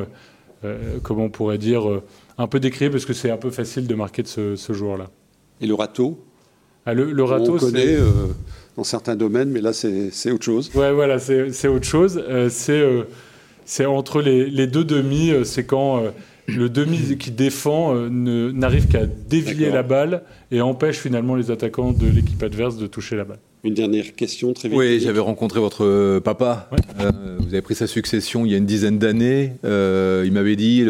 euh, 0.64 0.98
comment 1.04 1.24
on 1.24 1.30
pourrait 1.30 1.58
dire, 1.58 1.84
un 2.36 2.46
peu 2.48 2.58
décrié 2.58 2.90
parce 2.90 3.04
que 3.04 3.12
c'est 3.12 3.30
un 3.30 3.36
peu 3.36 3.50
facile 3.50 3.86
de 3.86 3.94
marquer 3.94 4.22
de 4.22 4.56
ce, 4.56 4.72
joueur-là. 4.72 5.08
Et 5.60 5.66
le 5.66 5.74
râteau 5.74 6.22
ah, 6.84 6.94
le, 6.94 7.22
râteau, 7.24 7.56
on 7.56 7.58
connaît 7.58 7.96
dans 8.76 8.84
certains 8.84 9.16
domaines, 9.16 9.50
mais 9.50 9.60
là, 9.60 9.72
c'est 9.72 10.30
autre 10.30 10.44
chose. 10.44 10.70
Ouais, 10.74 10.92
voilà, 10.92 11.18
c'est 11.18 11.68
autre 11.68 11.86
chose. 11.86 12.22
c'est 12.50 13.86
entre 13.86 14.20
les, 14.20 14.50
les, 14.50 14.66
deux 14.66 14.84
demi, 14.84 15.32
c'est 15.44 15.64
quand 15.64 16.02
le 16.46 16.68
demi 16.68 17.16
qui 17.18 17.30
défend 17.30 17.94
euh, 17.94 18.08
n'arrive 18.52 18.88
qu'à 18.88 19.06
dévier 19.06 19.70
la 19.70 19.82
balle 19.82 20.22
et 20.50 20.60
empêche 20.60 20.98
finalement 20.98 21.34
les 21.34 21.50
attaquants 21.50 21.92
de 21.92 22.06
l'équipe 22.06 22.42
adverse 22.42 22.76
de 22.76 22.86
toucher 22.86 23.16
la 23.16 23.24
balle. 23.24 23.38
Une 23.66 23.74
dernière 23.74 24.14
question, 24.14 24.52
très 24.52 24.68
vite. 24.68 24.78
Oui, 24.78 25.00
j'avais 25.00 25.18
rencontré 25.18 25.58
votre 25.58 25.84
euh, 25.84 26.20
papa. 26.20 26.70
Euh, 27.00 27.10
vous 27.40 27.48
avez 27.48 27.62
pris 27.62 27.74
sa 27.74 27.88
succession 27.88 28.46
il 28.46 28.52
y 28.52 28.54
a 28.54 28.58
une 28.58 28.64
dizaine 28.64 28.96
d'années. 28.96 29.54
Euh, 29.64 30.22
il 30.24 30.30
m'avait 30.30 30.54
dit 30.54 30.86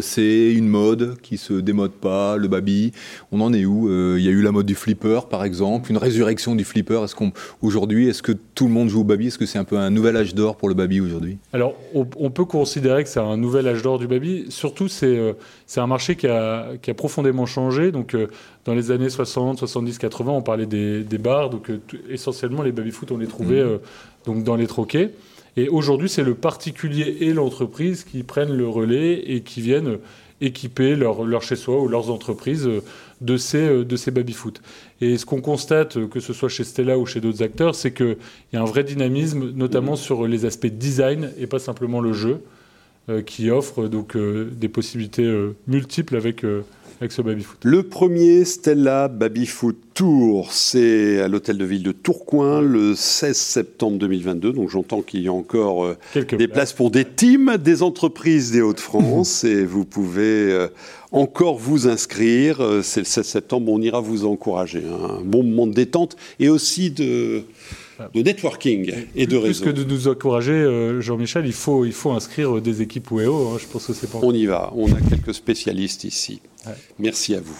c'est 0.00 0.52
une 0.52 0.68
mode 0.68 1.20
qui 1.22 1.38
se 1.38 1.54
démode 1.54 1.90
pas, 1.90 2.36
le 2.36 2.46
baby. 2.46 2.92
On 3.32 3.40
en 3.40 3.52
est 3.52 3.64
où? 3.64 3.88
Il 4.16 4.22
y 4.22 4.28
a 4.28 4.30
eu 4.30 4.42
la 4.42 4.52
mode 4.52 4.66
du 4.66 4.76
flipper, 4.76 5.22
par 5.28 5.42
exemple, 5.42 5.90
une 5.90 5.96
résurrection 5.96 6.54
du 6.54 6.62
flipper. 6.62 7.02
Est-ce 7.02 7.16
qu'aujourd'hui, 7.16 8.08
est-ce 8.08 8.22
que 8.22 8.32
tout 8.54 8.68
le 8.68 8.72
monde 8.72 8.88
joue 8.90 9.00
au 9.00 9.04
baby? 9.04 9.26
Est-ce 9.26 9.38
que 9.38 9.46
c'est 9.46 9.58
un 9.58 9.64
peu 9.64 9.76
un 9.76 9.90
nouvel 9.90 10.16
âge 10.16 10.32
d'or 10.32 10.56
pour 10.56 10.68
le 10.68 10.74
baby 10.74 11.00
aujourd'hui? 11.00 11.38
Alors, 11.52 11.74
on, 11.94 12.30
peut 12.30 12.44
considérer 12.44 13.02
que 13.02 13.08
c'est 13.08 13.18
un 13.18 13.36
nouvel 13.36 13.66
âge 13.66 13.82
d'or 13.82 13.98
du 13.98 14.06
baby. 14.06 14.46
Surtout, 14.50 14.86
c'est 14.86 15.34
c'est 15.66 15.80
un 15.80 15.88
marché 15.88 16.14
qui 16.14 16.28
a, 16.28 16.76
qui 16.80 16.92
a 16.92 16.94
profondément 16.94 17.46
changé. 17.46 17.90
Donc, 17.90 18.16
dans 18.64 18.74
les 18.74 18.90
années 18.90 19.08
60, 19.08 19.58
70, 19.58 19.98
80, 19.98 20.32
on 20.32 20.42
parlait 20.42 20.66
des, 20.66 21.18
bars. 21.18 21.50
Donc, 21.50 21.70
euh, 21.70 21.80
essentiellement, 22.08 22.62
les 22.62 22.72
baby-foot, 22.72 23.10
on 23.12 23.16
les 23.16 23.26
trouvait 23.26 23.62
mmh. 23.62 23.68
euh, 23.68 23.78
donc 24.26 24.44
dans 24.44 24.56
les 24.56 24.66
troquets. 24.66 25.12
Et 25.56 25.68
aujourd'hui, 25.68 26.08
c'est 26.08 26.22
le 26.22 26.34
particulier 26.34 27.18
et 27.20 27.32
l'entreprise 27.32 28.04
qui 28.04 28.22
prennent 28.22 28.52
le 28.52 28.68
relais 28.68 29.14
et 29.26 29.40
qui 29.40 29.60
viennent 29.60 29.98
équiper 30.42 30.96
leur, 30.96 31.24
leur 31.24 31.42
chez-soi 31.42 31.80
ou 31.80 31.88
leurs 31.88 32.10
entreprises 32.10 32.66
euh, 32.66 32.82
de 33.20 33.36
ces, 33.36 33.84
de 33.84 33.96
ces 33.96 34.10
baby-foot. 34.10 34.62
Et 35.00 35.16
ce 35.18 35.26
qu'on 35.26 35.40
constate, 35.40 36.08
que 36.08 36.20
ce 36.20 36.32
soit 36.32 36.48
chez 36.48 36.64
Stella 36.64 36.98
ou 36.98 37.06
chez 37.06 37.20
d'autres 37.20 37.42
acteurs, 37.42 37.74
c'est 37.74 37.92
qu'il 37.92 38.16
y 38.52 38.56
a 38.56 38.62
un 38.62 38.66
vrai 38.66 38.84
dynamisme, 38.84 39.52
notamment 39.52 39.94
mmh. 39.94 39.96
sur 39.96 40.26
les 40.26 40.44
aspects 40.44 40.66
design 40.66 41.30
et 41.38 41.46
pas 41.46 41.58
simplement 41.58 42.00
le 42.00 42.12
jeu, 42.12 42.42
qui 43.26 43.50
offre 43.50 43.88
donc 43.88 44.16
des 44.16 44.68
possibilités 44.68 45.28
multiples 45.66 46.14
avec 46.14 46.44
avec 47.00 47.12
ce 47.12 47.22
baby-foot. 47.22 47.58
Le 47.62 47.82
premier 47.82 48.44
Stella 48.44 49.08
Baby-Foot 49.08 49.76
Tour, 49.94 50.52
c'est 50.52 51.20
à 51.20 51.28
l'hôtel 51.28 51.56
de 51.56 51.64
ville 51.64 51.82
de 51.82 51.92
Tourcoing 51.92 52.60
le 52.60 52.94
16 52.94 53.36
septembre 53.36 53.98
2022. 53.98 54.52
Donc 54.52 54.68
j'entends 54.68 55.00
qu'il 55.00 55.22
y 55.22 55.28
a 55.28 55.32
encore 55.32 55.84
euh, 55.84 55.96
des 56.14 56.46
places. 56.46 56.74
pour 56.74 56.90
des 56.90 57.06
teams, 57.06 57.56
des 57.56 57.82
entreprises 57.82 58.50
des 58.52 58.60
Hauts-de-France 58.60 59.44
et 59.44 59.64
vous 59.64 59.86
pouvez 59.86 60.52
euh, 60.52 60.68
encore 61.10 61.56
vous 61.56 61.88
inscrire. 61.88 62.60
Euh, 62.60 62.82
c'est 62.82 63.00
le 63.00 63.06
16 63.06 63.26
septembre, 63.26 63.72
on 63.72 63.80
ira 63.80 64.00
vous 64.00 64.26
encourager. 64.26 64.82
Un 64.84 65.22
bon 65.22 65.42
moment 65.42 65.66
de 65.66 65.72
détente 65.72 66.16
et 66.38 66.50
aussi 66.50 66.90
de 66.90 67.44
de 68.14 68.22
networking 68.22 68.92
et 69.14 69.26
de 69.26 69.36
réseau. 69.36 69.64
Plus 69.64 69.72
que 69.72 69.76
de 69.76 69.84
nous 69.84 70.08
encourager, 70.08 70.52
euh, 70.52 71.00
Jean-Michel, 71.00 71.46
il 71.46 71.52
faut, 71.52 71.84
il 71.84 71.92
faut 71.92 72.10
inscrire 72.10 72.60
des 72.60 72.82
équipes 72.82 73.10
WEO. 73.10 73.48
Hein, 73.48 73.58
je 73.60 73.66
pense 73.66 73.86
que 73.86 73.92
c'est 73.92 74.10
pas. 74.10 74.18
On 74.22 74.32
y 74.32 74.46
va. 74.46 74.72
On 74.74 74.90
a 74.92 75.00
quelques 75.00 75.34
spécialistes 75.34 76.04
ici. 76.04 76.40
Merci 76.98 77.34
à 77.34 77.40
vous. 77.40 77.58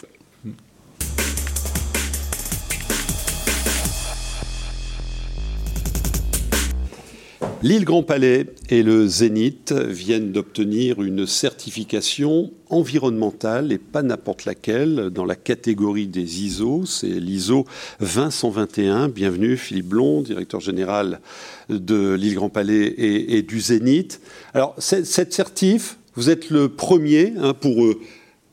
L'île 7.63 7.85
Grand 7.85 8.03
Palais 8.03 8.47
et 8.71 8.83
le 8.83 9.07
Zénith 9.07 9.73
viennent 9.73 10.33
d'obtenir 10.33 11.03
une 11.03 11.27
certification 11.27 12.51
environnementale 12.71 13.71
et 13.71 13.77
pas 13.77 14.03
n'importe 14.03 14.47
laquelle 14.47 15.11
dans 15.11 15.27
la 15.27 15.35
catégorie 15.35 16.07
des 16.07 16.43
ISO. 16.43 16.87
C'est 16.87 17.21
l'ISO 17.21 17.67
20121. 18.01 19.11
Bienvenue 19.11 19.59
Philippe 19.59 19.89
Blond, 19.89 20.23
directeur 20.23 20.61
général 20.61 21.21
de 21.69 22.15
l'île 22.15 22.37
Grand 22.37 22.49
Palais 22.49 22.95
et, 22.97 23.43
du 23.43 23.61
Zénith. 23.61 24.23
Alors 24.55 24.75
cette 24.79 25.35
certif, 25.35 25.99
vous 26.15 26.31
êtes 26.31 26.49
le 26.49 26.71
premier 26.71 27.35
hein, 27.39 27.53
pour 27.53 27.85
euh, 27.85 28.01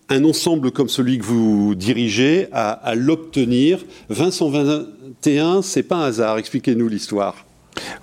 un 0.09 0.23
ensemble 0.23 0.71
comme 0.71 0.89
celui 0.89 1.17
que 1.19 1.25
vous 1.25 1.75
dirigez 1.75 2.47
à, 2.51 2.71
à 2.71 2.95
l'obtenir. 2.95 3.79
221, 4.09 5.61
c'est 5.61 5.83
pas 5.83 5.97
un 5.97 6.03
hasard. 6.05 6.37
Expliquez-nous 6.37 6.87
l'histoire. 6.87 7.46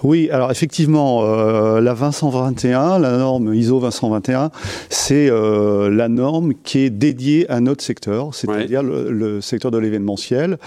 Oui, 0.02 0.28
alors 0.31 0.50
effectivement, 0.50 1.25
euh, 1.25 1.81
la 1.81 1.95
2121, 1.95 2.99
la 2.99 3.16
norme 3.16 3.54
ISO 3.54 3.81
2121, 3.81 4.50
c'est 4.90 5.31
euh, 5.31 5.90
la 5.90 6.09
norme 6.09 6.52
qui 6.62 6.81
est 6.81 6.90
dédiée 6.90 7.50
à 7.50 7.61
notre 7.61 7.83
secteur, 7.83 8.35
c'est-à-dire 8.35 8.83
le, 8.83 9.40
secteur 9.40 9.71
de 9.71 9.78
l'événementiel. 9.78 10.59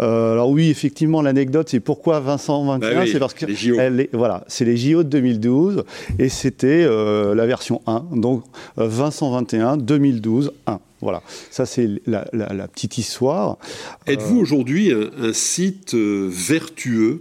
Euh, 0.00 0.32
alors 0.32 0.50
oui, 0.50 0.70
effectivement, 0.70 1.22
l'anecdote, 1.22 1.68
c'est 1.68 1.80
pourquoi 1.80 2.20
2121 2.20 2.94
bah 2.94 3.04
C'est 3.10 3.18
parce 3.18 3.34
que 3.34 3.46
elle 3.78 4.08
voilà, 4.12 4.44
c'est 4.48 4.64
les 4.64 4.76
JO 4.76 5.02
de 5.02 5.08
2012 5.08 5.84
et 6.18 6.28
c'était 6.28 6.86
la 6.86 7.46
version 7.46 7.82
1, 7.86 8.06
donc 8.12 8.44
2121 8.78 9.76
2012 9.76 10.52
1. 10.66 10.80
Voilà, 11.02 11.22
ça 11.50 11.66
c'est 11.66 11.88
la, 12.06 12.24
petite 12.68 12.96
histoire. 12.96 13.58
Êtes-vous 14.06 14.38
aujourd'hui 14.38 14.92
un 14.92 15.32
site 15.32 15.94
vertueux? 15.94 17.20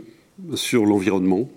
Sur 0.56 0.86
l'environnement 0.86 1.48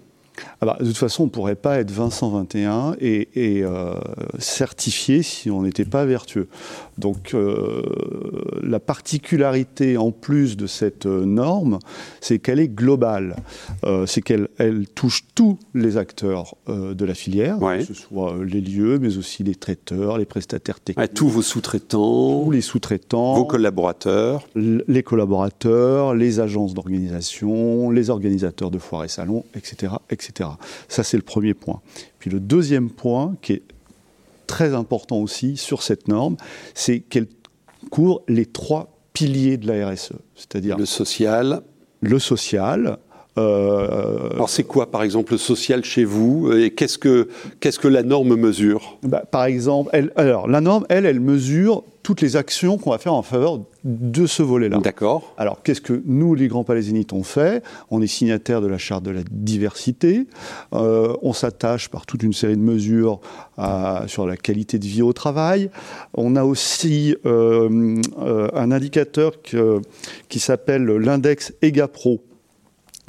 ah 0.60 0.66
bah, 0.66 0.76
de 0.80 0.86
toute 0.86 0.96
façon, 0.96 1.24
on 1.24 1.26
ne 1.26 1.30
pourrait 1.30 1.56
pas 1.56 1.78
être 1.80 1.90
21 1.90 2.94
et, 3.00 3.28
et 3.34 3.64
euh, 3.64 3.94
certifié 4.38 5.22
si 5.22 5.50
on 5.50 5.62
n'était 5.62 5.84
pas 5.84 6.04
vertueux. 6.04 6.48
Donc 6.98 7.34
euh, 7.34 7.82
la 8.62 8.80
particularité 8.80 9.96
en 9.96 10.10
plus 10.10 10.56
de 10.56 10.66
cette 10.66 11.06
euh, 11.06 11.24
norme, 11.24 11.78
c'est 12.20 12.38
qu'elle 12.38 12.60
est 12.60 12.68
globale. 12.68 13.36
c'est 14.06 14.22
qu'elle 14.22 14.48
elle 14.58 14.86
touche 14.88 15.24
tous 15.34 15.58
les 15.74 15.96
acteurs 15.96 16.54
de 16.66 17.04
la 17.04 17.14
filière, 17.14 17.58
que 17.58 17.84
ce 17.84 17.94
soit 17.94 18.36
les 18.44 18.60
lieux, 18.60 18.98
mais 18.98 19.16
aussi 19.16 19.42
les 19.42 19.54
traiteurs, 19.54 20.18
les 20.18 20.24
prestataires 20.24 20.80
techniques. 20.80 21.14
tous 21.14 21.28
vos 21.28 21.42
sous-traitants. 21.42 22.44
Tous 22.44 22.50
les 22.50 22.60
sous-traitants. 22.60 23.34
Vos 23.34 23.44
collaborateurs. 23.44 24.46
Les 24.54 25.02
collaborateurs, 25.02 26.14
les 26.14 26.40
agences 26.40 26.74
d'organisation, 26.74 27.90
les 27.90 28.10
organisateurs 28.10 28.70
de 28.70 28.78
foires 28.78 29.04
et 29.04 29.08
salons, 29.08 29.44
etc. 29.54 29.94
etc. 30.10 30.50
Ça, 30.88 31.02
c'est 31.02 31.16
le 31.16 31.22
premier 31.22 31.54
point. 31.54 31.80
Puis 32.18 32.30
le 32.30 32.40
deuxième 32.40 32.90
point, 32.90 33.34
qui 33.42 33.54
est 33.54 33.62
très 34.48 34.74
important 34.74 35.18
aussi 35.18 35.56
sur 35.56 35.84
cette 35.84 36.08
norme, 36.08 36.36
c'est 36.74 36.98
qu'elle 36.98 37.28
couvre 37.90 38.22
les 38.26 38.46
trois 38.46 38.98
piliers 39.12 39.56
de 39.56 39.68
la 39.68 39.90
RSE, 39.90 40.14
c'est-à-dire 40.34 40.76
le 40.76 40.86
social, 40.86 41.62
le 42.00 42.18
social, 42.18 42.98
euh, 43.38 44.30
Alors 44.32 44.50
c'est 44.50 44.64
quoi 44.64 44.90
par 44.90 45.02
exemple 45.02 45.32
le 45.32 45.38
social 45.38 45.84
chez 45.84 46.04
vous 46.04 46.52
et 46.52 46.70
qu'est-ce 46.70 46.98
que, 46.98 47.28
qu'est-ce 47.60 47.78
que 47.78 47.88
la 47.88 48.02
norme 48.02 48.34
mesure? 48.34 48.98
Bah, 49.02 49.22
Par 49.30 49.44
exemple, 49.44 49.90
elle, 49.92 50.12
alors 50.16 50.48
la 50.48 50.60
norme, 50.60 50.86
elle, 50.88 51.06
elle 51.06 51.20
mesure 51.20 51.84
toutes 52.08 52.22
les 52.22 52.36
actions 52.36 52.78
qu'on 52.78 52.92
va 52.92 52.96
faire 52.96 53.12
en 53.12 53.20
faveur 53.20 53.60
de 53.84 54.24
ce 54.24 54.42
volet-là. 54.42 54.78
D'accord. 54.78 55.34
Alors, 55.36 55.62
qu'est-ce 55.62 55.82
que 55.82 56.02
nous, 56.06 56.34
les 56.34 56.48
Grands 56.48 56.64
Palaisinites, 56.64 57.12
on 57.12 57.22
fait? 57.22 57.62
On 57.90 58.00
est 58.00 58.06
signataire 58.06 58.62
de 58.62 58.66
la 58.66 58.78
charte 58.78 59.04
de 59.04 59.10
la 59.10 59.20
diversité. 59.30 60.26
Euh, 60.72 61.14
on 61.20 61.34
s'attache 61.34 61.90
par 61.90 62.06
toute 62.06 62.22
une 62.22 62.32
série 62.32 62.56
de 62.56 62.62
mesures 62.62 63.20
sur 64.06 64.26
la 64.26 64.38
qualité 64.38 64.78
de 64.78 64.86
vie 64.86 65.02
au 65.02 65.12
travail. 65.12 65.68
On 66.14 66.34
a 66.34 66.44
aussi 66.44 67.14
euh, 67.26 68.00
euh, 68.18 68.48
un 68.54 68.72
indicateur 68.72 69.32
qui 69.42 70.40
s'appelle 70.40 70.86
l'index 70.86 71.52
EGAPRO, 71.60 72.22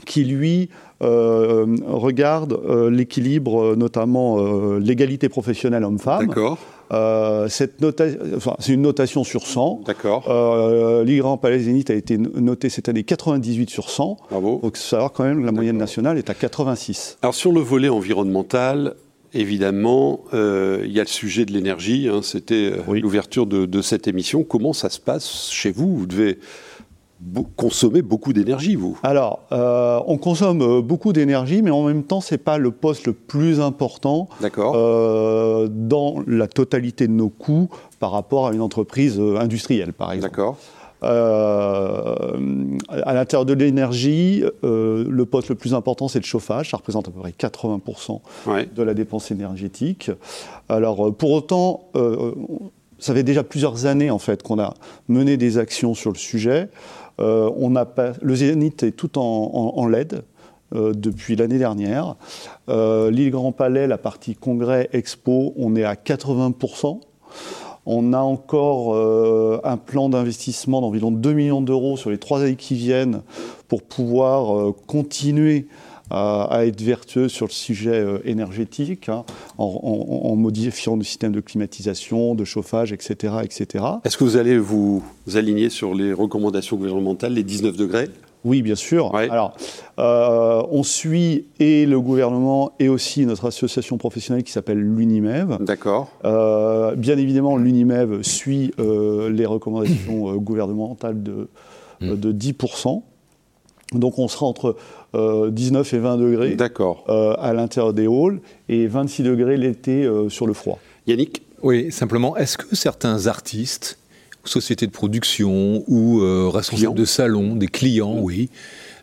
qui 0.06 0.26
lui 0.26 0.70
regarde 1.00 2.60
l'équilibre, 2.92 3.78
notamment 3.78 4.76
l'égalité 4.78 5.30
professionnelle 5.30 5.86
homme-femme. 5.86 6.28
D'accord. 6.28 6.58
Euh, 6.92 7.48
cette 7.50 7.84
enfin, 8.36 8.56
c'est 8.60 8.74
une 8.74 8.82
notation 8.82 9.24
sur 9.24 9.46
100. 9.46 9.82
D'accord. 9.86 10.26
Euh, 10.28 11.04
L'Iran 11.04 11.38
Palais 11.38 11.60
Zénith 11.60 11.90
a 11.90 11.94
été 11.94 12.18
noté 12.18 12.70
cette 12.70 12.90
année 12.90 13.04
98 13.04 13.70
sur 13.70 13.90
100. 13.90 14.18
Bravo. 14.30 14.60
Donc, 14.64 14.78
savoir 14.78 15.12
quand 15.12 15.24
même 15.24 15.42
que 15.42 15.46
la 15.46 15.52
moyenne 15.52 15.78
nationale 15.78 16.18
est 16.18 16.30
à 16.30 16.34
86. 16.34 17.18
Alors, 17.22 17.36
sur 17.36 17.52
le 17.52 17.62
volet 17.62 17.90
environnemental, 17.90 18.96
évidemment, 19.34 20.22
euh, 20.34 20.82
il 20.86 20.92
y 20.92 21.00
a 21.00 21.04
le 21.04 21.10
sujet 21.10 21.46
de 21.46 21.52
l'énergie. 21.52 22.08
Hein, 22.12 22.22
C'était 22.24 22.72
euh, 22.74 23.00
l'ouverture 23.00 23.46
de, 23.46 23.66
de, 23.66 23.82
cette 23.82 24.08
émission. 24.08 24.44
Comment 24.44 24.74
ça 24.74 24.90
se 24.90 25.00
passe 25.00 25.50
chez 25.52 25.72
vous? 25.72 25.96
Vous 25.96 26.06
devez 26.06 26.40
consommez 27.56 28.02
beaucoup 28.02 28.34
d'énergie, 28.34 28.76
vous 28.76 28.98
Alors, 29.04 29.42
euh, 29.52 30.00
on 30.08 30.18
consomme 30.18 30.62
euh, 30.62 30.82
beaucoup 30.82 31.14
d'énergie, 31.14 31.62
mais 31.62 31.72
en 31.72 31.84
même 31.84 32.04
temps, 32.04 32.22
ce 32.22 32.34
n'est 32.34 32.40
pas 32.40 32.58
le 32.58 32.72
poste 32.72 33.08
le 33.08 33.14
plus 33.14 33.60
important 33.60 34.30
euh, 34.42 35.68
dans 35.70 36.24
la 36.28 36.48
totalité 36.48 37.08
de 37.08 37.14
nos 37.14 37.30
coûts 37.30 37.70
par 38.00 38.12
rapport 38.12 38.48
à 38.48 38.54
une 38.54 38.62
entreprise 38.62 39.20
industrielle, 39.20 39.94
par 39.94 40.14
exemple. 40.14 40.32
D'accord. 40.32 40.58
à 41.02 42.34
l'intérieur 43.14 43.46
de 43.46 43.54
l'énergie, 43.54 44.44
le 44.64 45.24
poste 45.24 45.50
le 45.50 45.56
plus 45.56 45.74
important, 45.74 46.08
c'est 46.08 46.20
le 46.20 46.26
chauffage. 46.26 46.72
Ça 46.72 46.78
représente 46.78 47.10
à 47.10 47.12
peu 47.12 47.20
près 47.20 47.32
80% 47.32 48.22
de 48.74 48.84
la 48.84 48.94
dépense 48.94 49.32
énergétique. 49.32 50.12
Alors, 50.70 51.14
pour 51.14 51.32
autant, 51.32 51.90
ça 53.00 53.14
fait 53.14 53.24
déjà 53.24 53.44
plusieurs 53.44 53.86
années 53.86 54.12
en 54.12 54.20
fait 54.20 54.44
qu'on 54.44 54.60
a 54.60 54.74
mené 55.08 55.38
des 55.38 55.58
actions 55.58 55.94
sur 55.94 56.12
le 56.12 56.18
sujet. 56.18 56.70
Euh, 57.20 57.50
le 58.22 58.36
Zénith 58.36 58.84
est 58.84 58.92
tout 58.92 59.18
en, 59.18 59.88
LED. 59.88 60.24
Euh, 60.76 60.94
depuis 60.94 61.36
l'année 61.36 61.58
dernière. 61.58 62.16
Euh, 62.70 63.10
L'île 63.10 63.32
Grand 63.32 63.52
Palais, 63.52 63.88
la 63.88 63.98
partie 63.98 64.36
congrès 64.36 64.88
expo, 64.94 65.52
on 65.58 65.76
est 65.76 65.84
à 65.84 65.96
80%. 65.96 67.00
On 67.88 68.14
a 68.14 68.20
encore 68.20 68.96
un 69.64 69.78
plan 69.78 70.10
d'investissement 70.10 70.82
d'environ 70.82 71.10
2 71.10 71.34
millions 71.34 71.62
d'euros 71.62 71.98
sur 71.98 72.12
les 72.12 72.20
trois 72.20 72.42
années 72.42 72.56
qui 72.56 72.76
viennent 72.76 73.24
pour 73.68 73.82
pouvoir 73.82 74.74
continuer 74.86 75.68
à, 76.10 76.66
être 76.66 76.82
vertueux 76.82 77.28
sur 77.30 77.46
le 77.46 77.52
sujet 77.52 77.92
euh, 77.92 78.20
énergétique, 78.26 79.10
hein, 79.10 79.24
en, 79.58 80.36
modifiant 80.36 80.96
le 80.96 81.04
système 81.04 81.32
de 81.32 81.42
climatisation, 81.42 82.36
de 82.36 82.44
chauffage, 82.46 82.94
etc. 82.94 83.36
etc. 83.44 83.86
Est-ce 84.04 84.18
que 84.18 84.24
vous 84.24 84.38
allez 84.38 84.58
vous 84.58 85.04
aligner 85.36 85.70
sur 85.70 85.94
les 85.94 86.14
recommandations 86.14 86.78
gouvernementales, 86.78 87.34
les 87.34 87.44
19 87.44 87.76
degrés? 87.76 88.08
Oui, 88.46 88.62
bien 88.62 88.76
sûr. 88.76 89.14
Alors, 89.16 89.58
euh, 90.00 90.64
on 90.72 90.84
suit 90.84 91.48
et 91.60 91.86
le 91.86 92.00
gouvernement 92.00 92.72
et 92.80 92.88
aussi 92.88 93.26
notre 93.26 93.48
association 93.48 93.98
professionnelle 93.98 94.44
qui 94.44 94.54
s'appelle 94.54 94.80
l'UNIMEV. 94.80 95.58
D'accord. 95.60 96.10
Euh, 96.24 96.96
bien 96.96 97.18
évidemment, 97.18 97.58
l'UNIMEV 97.58 98.24
suit 98.24 98.72
les 98.78 99.46
recommandations 99.46 100.36
gouvernementales 100.38 101.22
de, 101.22 101.50
hmm. 102.00 102.16
de 102.16 102.32
10%. 102.32 103.04
Donc 103.94 104.20
on 104.20 104.28
sera 104.28 104.46
entre 104.46 104.76
19 105.14 105.94
euh, 105.94 105.98
et 105.98 106.00
20 106.00 106.18
degrés 106.18 106.58
euh, 107.10 107.34
à 107.40 107.54
l'intérieur 107.54 107.94
des 107.94 108.08
halls 108.08 108.40
et 108.68 108.88
26 108.88 109.24
degrés 109.24 109.58
l'été 109.58 110.04
euh, 110.04 110.30
sur 110.30 110.46
le 110.46 110.54
froid. 110.54 110.80
Yannick? 111.08 111.42
Oui, 111.62 111.92
simplement, 111.92 112.38
est-ce 112.38 112.58
que 112.58 112.76
certains 112.76 113.28
artistes, 113.28 113.98
sociétés 114.46 114.86
de 114.86 114.92
production 114.92 115.84
ou 115.88 116.22
responsables 116.50 116.96
de 116.96 117.06
salons, 117.06 117.56
des 117.56 117.68
clients, 117.68 118.18
oui, 118.18 118.50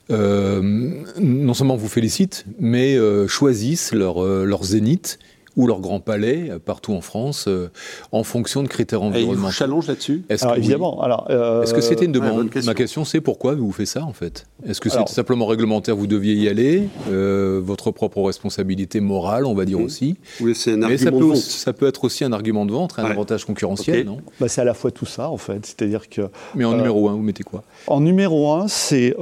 non 0.09 1.53
seulement 1.53 1.77
vous 1.77 1.89
félicitent, 1.89 2.47
mais 2.59 2.97
choisissent 3.29 3.93
leur, 3.93 4.23
leur 4.23 4.65
zénith 4.65 5.19
ou 5.57 5.67
leur 5.67 5.81
grand 5.81 6.01
palais 6.01 6.51
partout 6.65 6.93
en 6.93 7.01
France 7.01 7.49
en 8.13 8.25
fonction 8.25 8.63
de 8.63 8.69
critères 8.69 9.03
environnementaux. 9.03 9.51
Et 9.51 9.53
challenge 9.53 9.87
là-dessus 9.89 10.25
Est-ce 10.29 10.47
évidemment. 10.57 11.03
Alors, 11.03 11.31
est-ce 11.31 11.75
que 11.75 11.81
c'était 11.81 12.05
une 12.05 12.13
demande 12.13 12.51
Ma 12.65 12.75
question, 12.75 13.05
c'est 13.05 13.21
pourquoi 13.21 13.55
vous 13.55 13.73
faites 13.73 13.87
ça 13.87 14.05
en 14.05 14.13
fait 14.13 14.47
Est-ce 14.67 14.81
que 14.81 14.89
c'est 14.89 15.09
simplement 15.09 15.47
réglementaire, 15.47 15.97
vous 15.97 16.07
deviez 16.07 16.35
y 16.35 16.49
aller, 16.49 16.89
votre 17.09 17.91
propre 17.91 18.23
responsabilité 18.23 19.01
morale, 19.01 19.47
on 19.47 19.55
va 19.55 19.65
dire 19.65 19.81
aussi 19.81 20.17
Oui, 20.41 20.55
c'est 20.55 20.73
un 20.73 20.83
argument 20.83 20.99
ça 20.99 21.11
peut, 21.11 21.19
de 21.19 21.25
vente. 21.25 21.37
ça 21.37 21.73
peut 21.73 21.87
être 21.87 22.05
aussi 22.05 22.25
un 22.25 22.33
argument 22.33 22.67
de 22.67 22.73
vente, 22.73 22.99
un 22.99 23.05
avantage 23.05 23.45
concurrentiel, 23.45 24.07
non 24.07 24.19
bah, 24.41 24.49
C'est 24.49 24.61
à 24.61 24.65
la 24.65 24.75
fois 24.75 24.91
tout 24.91 25.07
ça 25.07 25.31
en 25.31 25.37
fait, 25.37 25.65
c'est-à-dire 25.67 26.09
que. 26.09 26.23
Mais 26.55 26.65
en 26.65 26.75
numéro 26.75 27.09
un, 27.09 27.13
vous 27.13 27.23
mettez 27.23 27.45
quoi 27.45 27.65
En 27.87 28.01
numéro 28.01 28.53
un, 28.53 28.69
c'est 28.69 29.15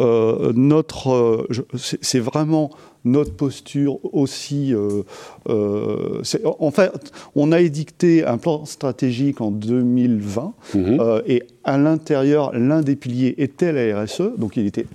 notre, 0.55 1.47
c'est 1.75 2.21
vraiment 2.21 2.71
notre 3.05 3.35
posture 3.35 3.99
aussi. 4.15 4.75
Euh, 4.75 5.03
euh, 5.49 6.23
en 6.59 6.71
fait, 6.71 7.13
on 7.35 7.53
a 7.53 7.61
édicté 7.61 8.25
un 8.25 8.39
plan 8.39 8.65
stratégique 8.65 9.41
en 9.41 9.51
2020 9.51 10.55
mhm. 10.75 11.01
euh, 11.01 11.23
et 11.27 11.43
à 11.65 11.79
l'intérieur, 11.79 12.53
l'un 12.55 12.81
des 12.81 12.97
piliers 12.97 13.35
était 13.39 13.73
la 13.73 14.03
RSE, 14.03 14.37
donc 14.39 14.57
il 14.57 14.67
était 14.67 14.87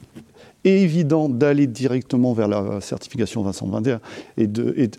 évident 0.66 1.30
d'aller 1.30 1.68
directement 1.68 2.34
vers 2.34 2.50
la 2.50 2.82
certification 2.82 3.42
Vincent 3.44 3.66
21 3.68 4.02
et 4.38 4.48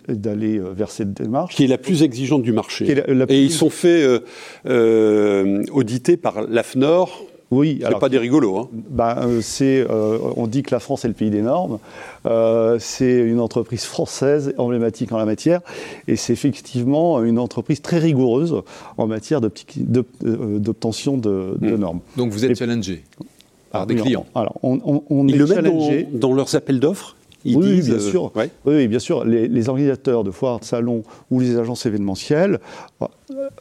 d'aller 0.09 0.59
vers 0.59 0.89
cette 0.89 1.13
démarche. 1.13 1.55
Qui 1.55 1.65
est 1.65 1.67
la 1.67 1.77
plus 1.77 2.01
exigeante 2.01 2.41
du 2.41 2.51
marché. 2.51 2.87
et 3.29 3.43
ils 3.43 3.51
sont 3.51 3.69
faits 3.69 4.23
auditer 4.65 6.17
par 6.17 6.41
l'AFNOR 6.41 7.25
oui, 7.51 7.81
alors 7.83 7.99
pas 7.99 8.07
des 8.07 8.17
rigolos. 8.17 8.57
Hein. 8.57 8.69
Ben, 8.71 9.17
euh, 9.17 9.41
c'est, 9.41 9.85
euh, 9.89 10.17
on 10.37 10.47
dit 10.47 10.63
que 10.63 10.73
la 10.73 10.79
France 10.79 11.03
est 11.03 11.09
le 11.09 11.13
pays 11.13 11.29
des 11.29 11.41
normes. 11.41 11.79
Euh, 12.25 12.77
c'est 12.79 13.17
une 13.17 13.41
entreprise 13.41 13.83
française 13.83 14.53
emblématique 14.57 15.11
en 15.11 15.17
la 15.17 15.25
matière, 15.25 15.59
et 16.07 16.15
c'est 16.15 16.31
effectivement 16.31 17.21
une 17.21 17.37
entreprise 17.37 17.81
très 17.81 17.99
rigoureuse 17.99 18.61
en 18.97 19.05
matière 19.05 19.41
d'obtention 19.41 21.17
de, 21.17 21.55
de, 21.59 21.75
hmm. 21.75 21.79
normes. 21.79 21.99
Donc 22.15 22.31
vous 22.31 22.45
êtes 22.45 22.57
challengé 22.57 23.03
par 23.69 23.85
des 23.85 23.95
clients. 23.95 24.25
Alors, 24.33 24.57
on, 24.63 25.03
on, 25.09 25.27
Ils 25.27 25.37
le 25.37 25.45
mettent 25.45 26.17
dans 26.17 26.33
leurs 26.33 26.55
appels 26.55 26.79
d'offres? 26.79 27.17
Oui, 27.45 27.81
bien 27.81 27.99
sûr. 27.99 28.31
Oui, 28.65 28.87
bien 28.87 28.99
sûr. 28.99 29.25
Les, 29.25 29.69
organisateurs 29.69 30.23
de 30.23 30.31
foires, 30.31 30.59
de 30.59 30.65
salons 30.65 31.03
ou 31.29 31.39
les 31.39 31.57
agences 31.57 31.85
événementielles, 31.85 32.59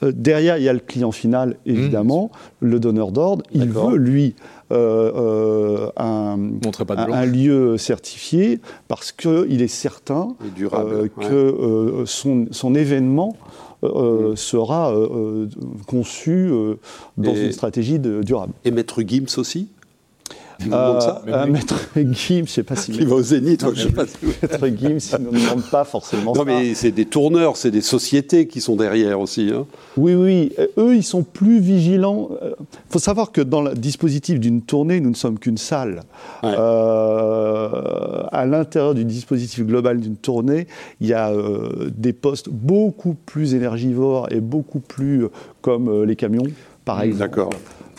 euh, 0.02 0.12
derrière, 0.14 0.58
il 0.58 0.64
y 0.64 0.68
a 0.68 0.72
le 0.72 0.80
client 0.80 1.12
final, 1.12 1.56
évidemment, 1.66 2.30
mmh. 2.60 2.66
le 2.66 2.80
donneur 2.80 3.12
d'ordre. 3.12 3.44
Il 3.52 3.70
veut, 3.70 3.96
lui, 3.96 4.34
euh, 4.72 5.12
euh, 5.14 5.90
un, 5.96 6.38
un, 6.88 7.26
lieu 7.26 7.76
certifié 7.76 8.60
parce 8.88 9.12
qu'il 9.12 9.62
est 9.62 9.68
certain 9.68 10.34
que 11.18 12.04
son, 12.06 12.46
son, 12.50 12.74
événement 12.74 13.36
mmh. 13.82 14.36
sera 14.36 14.94
conçu 15.86 16.50
dans 17.16 17.34
une 17.34 17.52
stratégie 17.52 17.98
de, 17.98 18.22
durable. 18.22 18.52
Et 18.64 18.70
Maître 18.70 19.02
Gims 19.02 19.38
aussi? 19.38 19.68
Euh, 20.72 21.00
un 21.26 21.46
maître 21.46 21.74
Gims, 21.96 22.12
je 22.26 22.40
ne 22.40 22.46
sais 22.46 22.62
pas 22.62 22.76
si. 22.76 22.92
Qui 22.92 23.04
va 23.04 23.16
au 23.16 23.22
Zénith, 23.22 23.64
je 23.74 23.82
sais 23.82 23.92
pas. 23.92 24.04
Maître 24.42 24.66
Gims, 24.68 24.98
il 25.18 25.24
ne 25.24 25.30
demande 25.30 25.62
pas 25.70 25.84
forcément 25.84 26.34
non, 26.34 26.44
mais 26.44 26.74
c'est 26.74 26.90
des 26.90 27.06
tourneurs, 27.06 27.56
c'est 27.56 27.70
des 27.70 27.80
sociétés 27.80 28.46
qui 28.46 28.60
sont 28.60 28.76
derrière 28.76 29.20
aussi. 29.20 29.50
Hein. 29.54 29.66
Oui, 29.96 30.14
oui. 30.14 30.52
Eux, 30.76 30.94
ils 30.96 31.02
sont 31.02 31.22
plus 31.22 31.60
vigilants. 31.60 32.28
Il 32.30 32.46
euh, 32.46 32.52
faut 32.90 32.98
savoir 32.98 33.32
que 33.32 33.40
dans 33.40 33.62
le 33.62 33.74
dispositif 33.74 34.38
d'une 34.38 34.62
tournée, 34.62 35.00
nous 35.00 35.10
ne 35.10 35.14
sommes 35.14 35.38
qu'une 35.38 35.58
salle. 35.58 36.02
Euh, 36.44 38.22
à 38.32 38.46
l'intérieur 38.46 38.94
du 38.94 39.04
dispositif 39.04 39.64
global 39.64 40.00
d'une 40.00 40.16
tournée, 40.16 40.66
il 41.00 41.08
y 41.08 41.14
a 41.14 41.32
des 41.96 42.12
postes 42.12 42.48
beaucoup 42.50 43.14
plus 43.14 43.54
énergivores 43.54 44.28
et 44.30 44.40
beaucoup 44.40 44.80
plus 44.80 45.26
comme 45.62 46.04
les 46.04 46.16
camions, 46.16 46.44
par 46.84 46.98
mmh, 46.98 47.02
exemple. 47.02 47.20
D'accord. 47.20 47.50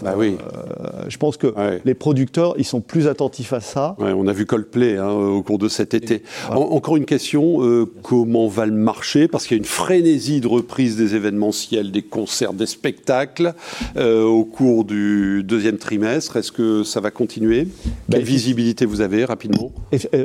Bah 0.03 0.13
oui. 0.17 0.38
Euh, 0.39 1.03
je 1.08 1.17
pense 1.17 1.38
que 1.38 1.53
les 1.86 1.93
producteurs, 1.93 2.55
ils 2.58 2.65
sont 2.65 2.81
plus 2.81 3.08
attentifs 3.08 3.53
à 3.53 3.60
ça. 3.60 3.96
on 4.00 4.27
a 4.27 4.34
vu 4.34 4.46
Coldplay 4.46 4.98
hein, 4.98 5.10
au 5.10 5.41
cours 5.43 5.58
de 5.58 5.67
cet 5.67 5.93
été. 5.93 6.24
encore 6.50 6.98
une 6.98 7.05
question, 7.05 7.63
euh, 7.63 7.86
comment 8.01 8.48
va 8.48 8.65
le 8.65 8.72
marché? 8.74 9.27
Parce 9.27 9.46
qu'il 9.48 9.58
y 9.58 9.60
a 9.60 9.62
une 9.62 9.65
frénésie 9.65 10.41
de 10.41 10.48
reprise 10.48 10.98
des 10.98 11.16
événementiels, 11.16 11.92
des 11.92 12.01
concerts, 12.01 12.53
des 12.53 12.66
spectacles 12.66 13.53
euh, 13.98 14.24
au 14.24 14.46
cours 14.46 14.85
du 14.85 15.44
deuxième 15.44 15.77
trimestre. 15.77 16.37
Est-ce 16.37 16.51
que 16.51 16.83
ça 16.83 17.00
va 17.00 17.11
continuer? 17.11 17.66
Bah, 18.09 18.18
Quelle 18.18 18.24
visibilité 18.24 18.85
vous 18.85 19.01
avez 19.01 19.25
rapidement? 19.25 19.72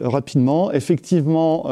Rapidement, 0.03 0.73
effectivement, 0.73 1.67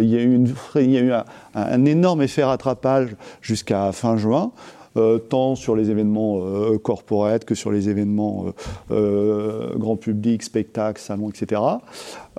il 0.00 0.08
y 0.08 0.16
a 0.16 0.20
eu, 0.20 0.34
une, 0.34 0.54
il 0.76 0.90
y 0.90 0.96
a 0.98 1.00
eu 1.00 1.12
un, 1.12 1.24
un 1.54 1.84
énorme 1.84 2.22
effet 2.22 2.44
rattrapage 2.44 3.16
jusqu'à 3.40 3.92
fin 3.92 4.16
juin. 4.16 4.52
Euh, 4.98 5.18
tant 5.18 5.54
sur 5.54 5.74
les 5.74 5.90
événements 5.90 6.40
euh, 6.42 6.76
corporate 6.76 7.46
que 7.46 7.54
sur 7.54 7.70
les 7.70 7.88
événements 7.88 8.44
euh, 8.90 9.74
grand 9.76 9.96
public, 9.96 10.42
spectacles, 10.42 11.00
salons, 11.00 11.30
etc. 11.30 11.62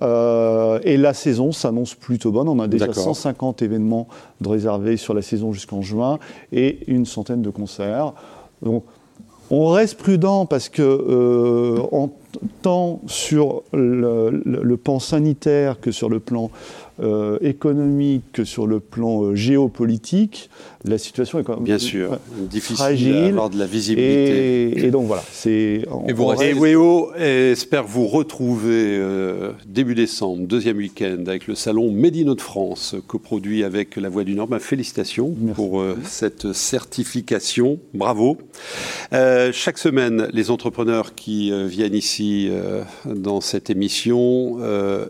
et 0.02 0.98
la 0.98 1.14
saison 1.16 1.52
s'annonce 1.52 1.96
plutôt 1.96 2.32
bonne. 2.32 2.48
On 2.48 2.60
a 2.60 2.68
déjà 2.68 2.94
150 2.94 3.64
événements 3.64 4.08
de 4.42 4.50
réservés 4.50 4.98
sur 4.98 5.16
la 5.16 5.24
saison 5.24 5.52
jusqu'en 5.52 5.82
juin 5.82 6.20
et 6.52 6.80
une 6.88 7.06
centaine 7.06 7.42
de 7.42 7.50
concerts. 7.50 8.14
Donc, 8.62 8.84
on 9.50 9.70
reste 9.70 9.98
prudent 9.98 10.46
parce 10.46 10.70
que 10.70 11.80
tant 12.62 13.02
sur 13.08 13.64
le, 13.72 14.42
le, 14.46 14.78
plan 14.78 15.00
sanitaire 15.00 15.80
que 15.80 15.92
sur 15.92 16.10
le 16.10 16.20
plan 16.20 16.50
euh, 17.00 17.40
économique 17.42 18.24
que 18.34 18.44
sur 18.44 18.68
le 18.68 18.80
plan 18.80 19.24
euh, 19.24 19.36
géopolitique, 19.36 20.52
la 20.86 20.98
situation 20.98 21.40
est 21.40 21.44
quand 21.44 21.56
même 21.56 21.64
bien 21.64 21.80
sûr 21.80 22.20
difficile 22.34 23.14
d'avoir 23.14 23.50
de 23.50 23.58
la 23.58 23.66
visibilité. 23.66 24.86
Et, 24.86 24.92
donc 24.92 25.08
voilà, 25.08 25.24
c'est. 25.32 25.86
Et 26.08 26.14
vous 26.14 26.26
restez... 26.26 26.54
Weo 26.54 27.14
espère 27.16 27.86
vous 27.86 28.08
retrouver 28.08 28.98
euh, 28.98 29.52
début 29.66 29.96
décembre, 29.96 30.46
deuxième 30.46 30.78
week-end, 30.78 31.24
avec 31.28 31.48
le 31.48 31.56
salon 31.56 31.92
Made 31.92 32.18
in 32.18 32.36
France, 32.38 32.96
coproduit 33.08 33.64
avec 33.64 33.96
La 33.96 34.10
Voix 34.10 34.24
du 34.24 34.36
Nord. 34.36 34.50
Ma 34.50 34.60
félicitations 34.60 35.34
pour 35.56 35.84
cette 36.04 36.52
certification, 36.52 37.80
bravo. 37.94 38.38
chaque 39.12 39.78
semaine, 39.78 40.28
les 40.34 40.52
entrepreneurs 40.52 41.16
qui 41.16 41.52
viennent 41.68 41.96
ici 41.96 42.50
dans 43.06 43.40
cette 43.42 43.70
émission 43.70 44.58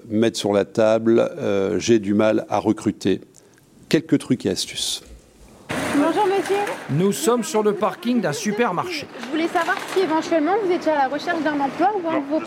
mettent 0.09 0.37
sur 0.37 0.53
la 0.53 0.65
table 0.65 1.31
j'ai 1.77 1.99
du 1.99 2.13
mal 2.13 2.45
à 2.49 2.59
recruter. 2.59 3.21
Quelques 3.89 4.19
trucs 4.19 4.45
et 4.45 4.49
astuces. 4.49 5.03
Bonjour 5.95 6.25
monsieur. 6.25 6.55
Nous 6.89 7.11
sommes 7.11 7.43
sur 7.43 7.61
le 7.61 7.73
parking 7.73 8.19
d'un 8.19 8.33
supermarché. 8.33 9.05
Je 9.21 9.27
voulais 9.27 9.47
savoir 9.47 9.77
si 9.93 9.99
éventuellement 9.99 10.53
vous 10.63 10.71
étiez 10.71 10.91
à 10.91 10.95
la 10.95 11.07
recherche 11.07 11.41
d'un 11.43 11.59
emploi 11.59 11.91
ou 12.03 12.09
un 12.09 12.19
vos 12.19 12.39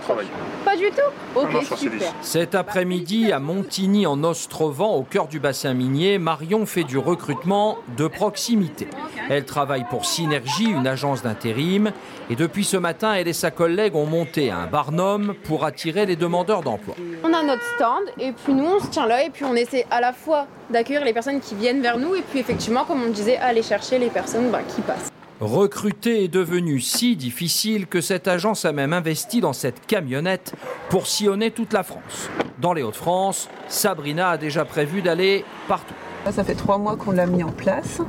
Pas 0.64 0.76
du 0.76 0.90
tout 0.90 1.38
Ok, 1.40 1.64
super. 1.76 2.12
Cet 2.22 2.56
après-midi, 2.56 3.30
à 3.30 3.38
Montigny 3.38 4.04
en 4.04 4.24
Ostrovent, 4.24 4.96
au 4.96 5.02
cœur 5.02 5.28
du 5.28 5.38
bassin 5.38 5.74
minier, 5.74 6.18
Marion 6.18 6.66
fait 6.66 6.82
du 6.82 6.98
recrutement 6.98 7.78
de 7.96 8.08
proximité. 8.08 8.88
Elle 9.30 9.44
travaille 9.44 9.84
pour 9.88 10.06
Synergie, 10.06 10.70
une 10.70 10.88
agence 10.88 11.22
d'intérim, 11.22 11.92
et 12.30 12.34
depuis 12.34 12.64
ce 12.64 12.76
matin, 12.76 13.14
elle 13.14 13.28
et 13.28 13.32
sa 13.32 13.52
collègue 13.52 13.94
ont 13.94 14.06
monté 14.06 14.50
un 14.50 14.66
barnum 14.66 15.34
pour 15.44 15.64
attirer 15.64 16.04
les 16.04 16.16
demandeurs 16.16 16.62
d'emploi. 16.62 16.96
On 17.22 17.32
a 17.32 17.44
notre 17.44 17.64
stand, 17.76 18.02
et 18.18 18.32
puis 18.32 18.54
nous, 18.54 18.66
on 18.66 18.80
se 18.80 18.88
tient 18.88 19.06
là, 19.06 19.24
et 19.24 19.30
puis 19.30 19.44
on 19.44 19.54
essaie 19.54 19.86
à 19.90 20.00
la 20.00 20.12
fois 20.12 20.46
d'accueillir 20.70 21.04
les 21.04 21.12
personnes 21.12 21.40
qui 21.40 21.54
viennent 21.54 21.80
vers 21.80 21.98
nous, 21.98 22.14
et 22.14 22.22
puis 22.22 22.40
effectivement, 22.40 22.84
comme 22.84 23.02
on 23.02 23.10
disait, 23.10 23.36
aller 23.36 23.62
chercher 23.62 23.98
les 23.98 24.08
personnes 24.08 24.50
bah, 24.50 24.62
qui 24.74 24.80
passent. 24.82 25.10
Recruter 25.40 26.24
est 26.24 26.28
devenu 26.28 26.80
si 26.80 27.14
difficile 27.14 27.86
que 27.86 28.00
cette 28.00 28.26
agence 28.26 28.64
a 28.64 28.72
même 28.72 28.94
investi 28.94 29.42
dans 29.42 29.52
cette 29.52 29.84
camionnette 29.86 30.54
pour 30.88 31.06
sillonner 31.06 31.50
toute 31.50 31.74
la 31.74 31.82
France. 31.82 32.30
Dans 32.58 32.72
les 32.72 32.82
Hauts-de-France, 32.82 33.50
Sabrina 33.68 34.30
a 34.30 34.38
déjà 34.38 34.64
prévu 34.64 35.02
d'aller 35.02 35.44
partout. 35.68 35.92
Ça 36.30 36.42
fait 36.42 36.54
trois 36.54 36.78
mois 36.78 36.96
qu'on 36.96 37.12
l'a 37.12 37.26
mis 37.26 37.44
en 37.44 37.52
place. 37.52 38.00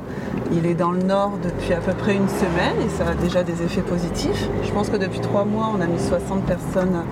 Il 0.52 0.64
est 0.64 0.74
dans 0.74 0.90
le 0.90 1.02
nord 1.02 1.32
depuis 1.44 1.74
à 1.74 1.80
peu 1.80 1.92
près 1.92 2.14
une 2.14 2.28
semaine 2.28 2.80
et 2.84 2.88
ça 2.88 3.10
a 3.10 3.14
déjà 3.14 3.42
des 3.42 3.62
effets 3.62 3.82
positifs. 3.82 4.48
Je 4.64 4.70
pense 4.72 4.88
que 4.88 4.96
depuis 4.96 5.20
trois 5.20 5.44
mois, 5.44 5.70
on 5.76 5.80
a 5.82 5.86
mis 5.86 6.00
60 6.00 6.46
personnes 6.46 7.04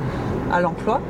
à 0.50 0.62
l'emploi. 0.62 1.02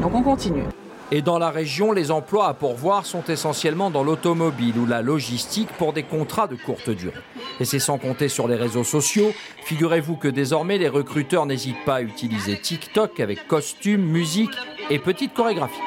Donc 0.00 0.14
on 0.14 0.22
continue. 0.22 0.62
Et 1.10 1.22
dans 1.22 1.38
la 1.38 1.50
région, 1.50 1.92
les 1.92 2.10
emplois 2.10 2.48
à 2.48 2.54
pourvoir 2.54 3.06
sont 3.06 3.24
essentiellement 3.24 3.90
dans 3.90 4.04
l'automobile 4.04 4.76
ou 4.76 4.84
la 4.84 5.00
logistique 5.00 5.70
pour 5.78 5.94
des 5.94 6.02
contrats 6.02 6.46
de 6.46 6.54
courte 6.54 6.90
durée. 6.90 7.14
Et 7.60 7.64
c'est 7.64 7.78
sans 7.78 7.96
compter 7.96 8.28
sur 8.28 8.46
les 8.46 8.56
réseaux 8.56 8.84
sociaux. 8.84 9.32
Figurez-vous 9.64 10.16
que 10.16 10.28
désormais, 10.28 10.76
les 10.76 10.88
recruteurs 10.88 11.46
n'hésitent 11.46 11.84
pas 11.86 11.96
à 11.96 12.02
utiliser 12.02 12.58
TikTok 12.60 13.20
avec 13.20 13.48
costumes, 13.48 14.02
musique 14.02 14.54
et 14.90 14.98
petites 14.98 15.32
chorégraphies. 15.32 15.80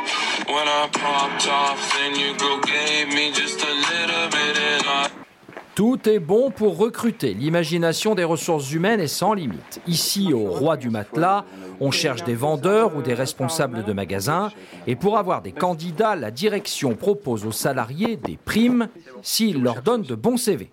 Tout 5.73 6.09
est 6.09 6.19
bon 6.19 6.51
pour 6.51 6.77
recruter. 6.77 7.33
L'imagination 7.33 8.13
des 8.13 8.25
ressources 8.25 8.73
humaines 8.73 8.99
est 8.99 9.07
sans 9.07 9.33
limite. 9.33 9.81
Ici, 9.87 10.33
au 10.33 10.51
Roi 10.51 10.75
du 10.75 10.89
Matelas, 10.89 11.45
on 11.79 11.91
cherche 11.91 12.25
des 12.25 12.35
vendeurs 12.35 12.97
ou 12.97 13.01
des 13.01 13.13
responsables 13.13 13.85
de 13.85 13.93
magasins. 13.93 14.51
Et 14.85 14.97
pour 14.97 15.17
avoir 15.17 15.41
des 15.41 15.53
candidats, 15.53 16.17
la 16.17 16.29
direction 16.29 16.95
propose 16.95 17.45
aux 17.45 17.53
salariés 17.53 18.17
des 18.17 18.37
primes 18.37 18.89
s'ils 19.21 19.63
leur 19.63 19.81
donnent 19.81 20.01
de 20.01 20.15
bons 20.15 20.35
CV. 20.35 20.71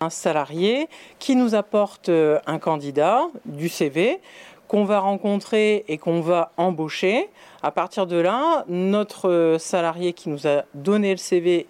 Un 0.00 0.10
salarié 0.10 0.88
qui 1.20 1.36
nous 1.36 1.54
apporte 1.54 2.08
euh, 2.08 2.40
un 2.46 2.58
candidat, 2.58 3.22
du 3.44 3.68
CV, 3.68 4.20
qu'on 4.68 4.84
va 4.84 5.00
rencontrer 5.00 5.84
et 5.88 5.96
qu'on 5.96 6.20
va 6.20 6.52
embaucher. 6.56 7.30
À 7.62 7.70
partir 7.70 8.06
de 8.06 8.16
là, 8.16 8.64
notre 8.68 9.28
euh, 9.28 9.58
salarié 9.58 10.12
qui 10.12 10.28
nous 10.28 10.46
a 10.46 10.64
donné 10.74 11.12
le 11.12 11.16
CV 11.16 11.66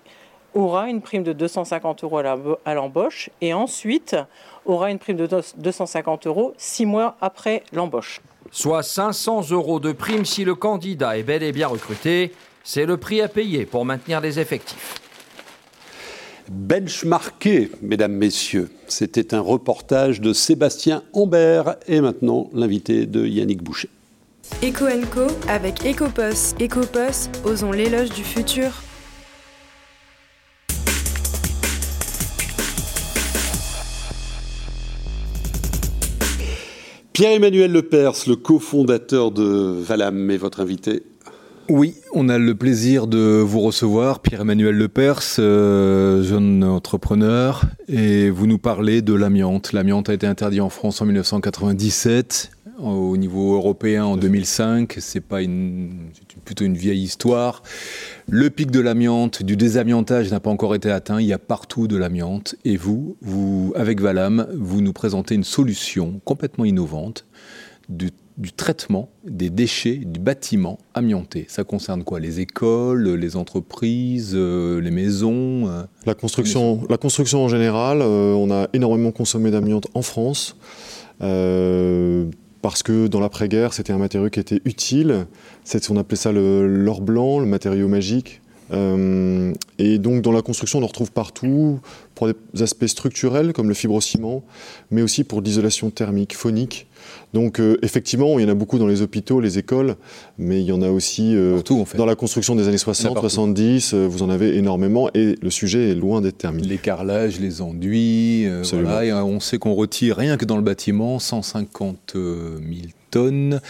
aura 0.54 0.88
une 0.88 1.00
prime 1.00 1.22
de 1.22 1.32
250 1.32 2.04
euros 2.04 2.18
à 2.64 2.74
l'embauche 2.74 3.30
et 3.40 3.54
ensuite 3.54 4.16
aura 4.64 4.90
une 4.90 4.98
prime 4.98 5.16
de 5.16 5.26
250 5.26 6.26
euros 6.26 6.54
six 6.56 6.87
mois 6.87 7.16
après 7.20 7.62
l'embauche. 7.72 8.20
Soit 8.50 8.82
500 8.82 9.50
euros 9.50 9.80
de 9.80 9.92
prime 9.92 10.24
si 10.24 10.44
le 10.44 10.54
candidat 10.54 11.18
est 11.18 11.22
bel 11.22 11.42
et 11.42 11.52
bien 11.52 11.68
recruté. 11.68 12.32
C'est 12.64 12.87
le 12.87 12.96
prix 12.96 13.20
à 13.20 13.28
payer 13.28 13.66
pour 13.66 13.84
maintenir 13.84 14.20
les 14.20 14.38
effectifs. 14.38 14.94
Benchmarké, 16.50 17.70
mesdames, 17.82 18.12
messieurs. 18.12 18.70
C'était 18.87 19.34
un 19.34 19.40
reportage 19.40 20.20
de 20.22 20.32
Sébastien 20.32 21.02
Ambert 21.12 21.76
et 21.87 22.00
maintenant 22.00 22.48
l'invité 22.54 23.04
de 23.04 23.26
Yannick 23.26 23.62
Boucher. 23.62 23.90
Eco 24.62 24.87
Co 25.12 25.26
avec 25.46 25.84
Ecopos. 25.84 26.54
Ecopos, 26.58 27.28
osons 27.44 27.72
l'éloge 27.72 28.11
du 28.11 28.24
futur. 28.24 28.70
Pierre-Emmanuel 37.18 37.72
Lepers, 37.72 38.28
le 38.28 38.37
cofondateur 38.37 39.33
de 39.33 39.42
Valam, 39.42 40.31
est 40.31 40.37
votre 40.37 40.61
invité. 40.61 41.02
Oui, 41.68 41.96
on 42.12 42.28
a 42.28 42.38
le 42.38 42.54
plaisir 42.54 43.09
de 43.09 43.40
vous 43.44 43.59
recevoir, 43.59 44.20
Pierre-Emmanuel 44.20 44.76
Lepers, 44.76 45.40
euh, 45.40 46.22
jeune 46.22 46.62
entrepreneur, 46.62 47.62
et 47.88 48.31
vous 48.31 48.46
nous 48.46 48.59
parlez 48.59 49.02
de 49.02 49.14
l'amiante. 49.14 49.72
L'amiante 49.72 50.11
a 50.11 50.14
été 50.14 50.28
interdit 50.28 50.61
en 50.61 50.68
France 50.68 51.02
en 51.02 51.07
1997, 51.07 52.52
au 52.78 53.16
niveau 53.16 53.57
européen 53.57 54.04
en 54.04 54.16
2005. 54.16 54.94
C'est 55.00 55.20
pas 55.20 55.42
une, 55.42 55.90
plutôt 56.44 56.66
une 56.66 56.76
vieille 56.76 57.02
histoire. 57.02 57.64
Le 58.31 58.51
pic 58.51 58.71
de 58.71 58.81
l'amiante, 58.81 59.43
du 59.43 59.57
désamiantage 59.57 60.31
n'a 60.31 60.38
pas 60.38 60.51
encore 60.51 60.75
été 60.75 60.91
atteint. 60.91 61.19
Il 61.19 61.27
y 61.27 61.33
a 61.33 61.38
partout 61.38 61.88
de 61.88 61.97
l'amiante. 61.97 62.57
Et 62.67 62.77
vous, 62.77 63.17
vous, 63.23 63.73
avec 63.75 64.03
Valam, 64.03 64.47
vous 64.55 64.83
nous 64.83 64.93
présentez 64.93 65.35
une 65.35 65.45
solution 65.45 66.21
complètement 66.27 66.67
innovante 66.67 67.25
du, 67.88 68.11
traitement 68.55 69.09
des 69.25 69.49
déchets 69.49 69.97
du 69.97 70.21
bâtiment 70.21 70.79
amianté. 70.93 71.47
Ça 71.49 71.64
concerne 71.64 72.05
quoi? 72.05 72.21
Les 72.21 72.41
écoles, 72.41 73.09
les 73.14 73.35
entreprises, 73.35 74.33
euh, 74.35 74.79
les 74.79 74.91
maisons 74.91 75.67
euh 75.67 75.85
la, 76.05 76.14
construction, 76.14 76.83
la 76.91 76.99
construction 76.99 77.45
en 77.45 77.49
général, 77.49 78.03
euh, 78.03 78.35
on 78.35 78.51
a 78.51 78.69
énormément 78.75 79.11
consommé 79.11 79.51
d'amiante 79.51 79.87
en 79.95 80.03
France 80.03 80.55
parce 82.62 82.83
que 82.83 83.07
dans 83.07 83.21
l'après-guerre, 83.21 83.73
c'était 83.73 83.92
un 83.92 83.99
matériau 83.99 84.31
qui 84.31 84.40
était 84.40 84.61
utile. 84.64 85.27
On 85.90 85.97
appelait 85.97 86.16
ça 86.16 86.33
l'or 86.33 87.01
blanc, 87.01 87.38
le 87.38 87.47
matériau 87.47 87.88
magique. 87.88 88.40
Euh, 88.73 89.55
et 89.79 89.99
donc 89.99 90.23
dans 90.23 90.33
la 90.33 90.42
construction, 90.42 90.79
on 90.79 90.81
le 90.81 90.87
retrouve 90.87 91.12
partout 91.12 91.81
pour 92.14 92.27
des 92.27 92.62
aspects 92.62 92.87
structurels 92.87 93.53
comme 93.53 93.68
le 93.68 93.75
fibrociment, 93.75 94.42
mais 94.90 95.03
aussi 95.03 95.25
pour 95.25 95.40
l'isolation 95.40 95.90
thermique, 95.90 96.37
phonique. 96.37 96.88
Donc 97.35 97.61
euh, 97.61 97.77
effectivement, 97.83 98.38
il 98.38 98.43
y 98.43 98.47
en 98.47 98.51
a 98.51 98.55
beaucoup 98.55 98.79
dans 98.79 98.87
les 98.87 99.03
hôpitaux, 99.03 99.41
les 99.41 99.59
écoles, 99.59 99.97
mais 100.38 100.61
il 100.61 100.67
y 100.67 100.73
en 100.73 100.83
a 100.83 100.88
aussi 100.88 101.35
euh, 101.35 101.61
dans 101.97 102.07
la 102.07 102.14
construction 102.14 102.55
des 102.55 102.69
années 102.69 102.79
60, 102.79 103.19
70, 103.19 103.95
vous 103.95 104.23
en 104.23 104.31
avez 104.31 104.57
énormément 104.57 105.11
et 105.14 105.37
le 105.41 105.51
sujet 105.51 105.91
est 105.91 105.95
loin 105.95 106.21
d'être 106.21 106.38
terminé. 106.38 106.67
Les 106.67 106.79
carrelages, 106.79 107.41
les 107.41 107.61
enduits, 107.61 108.47
voilà, 108.73 109.25
on 109.25 109.41
sait 109.41 109.59
qu'on 109.59 109.75
retire 109.75 110.17
rien 110.17 110.37
que 110.37 110.45
dans 110.45 110.57
le 110.57 110.62
bâtiment 110.62 111.19
150 111.19 112.14
000 112.14 112.61
tonnes 113.11 113.61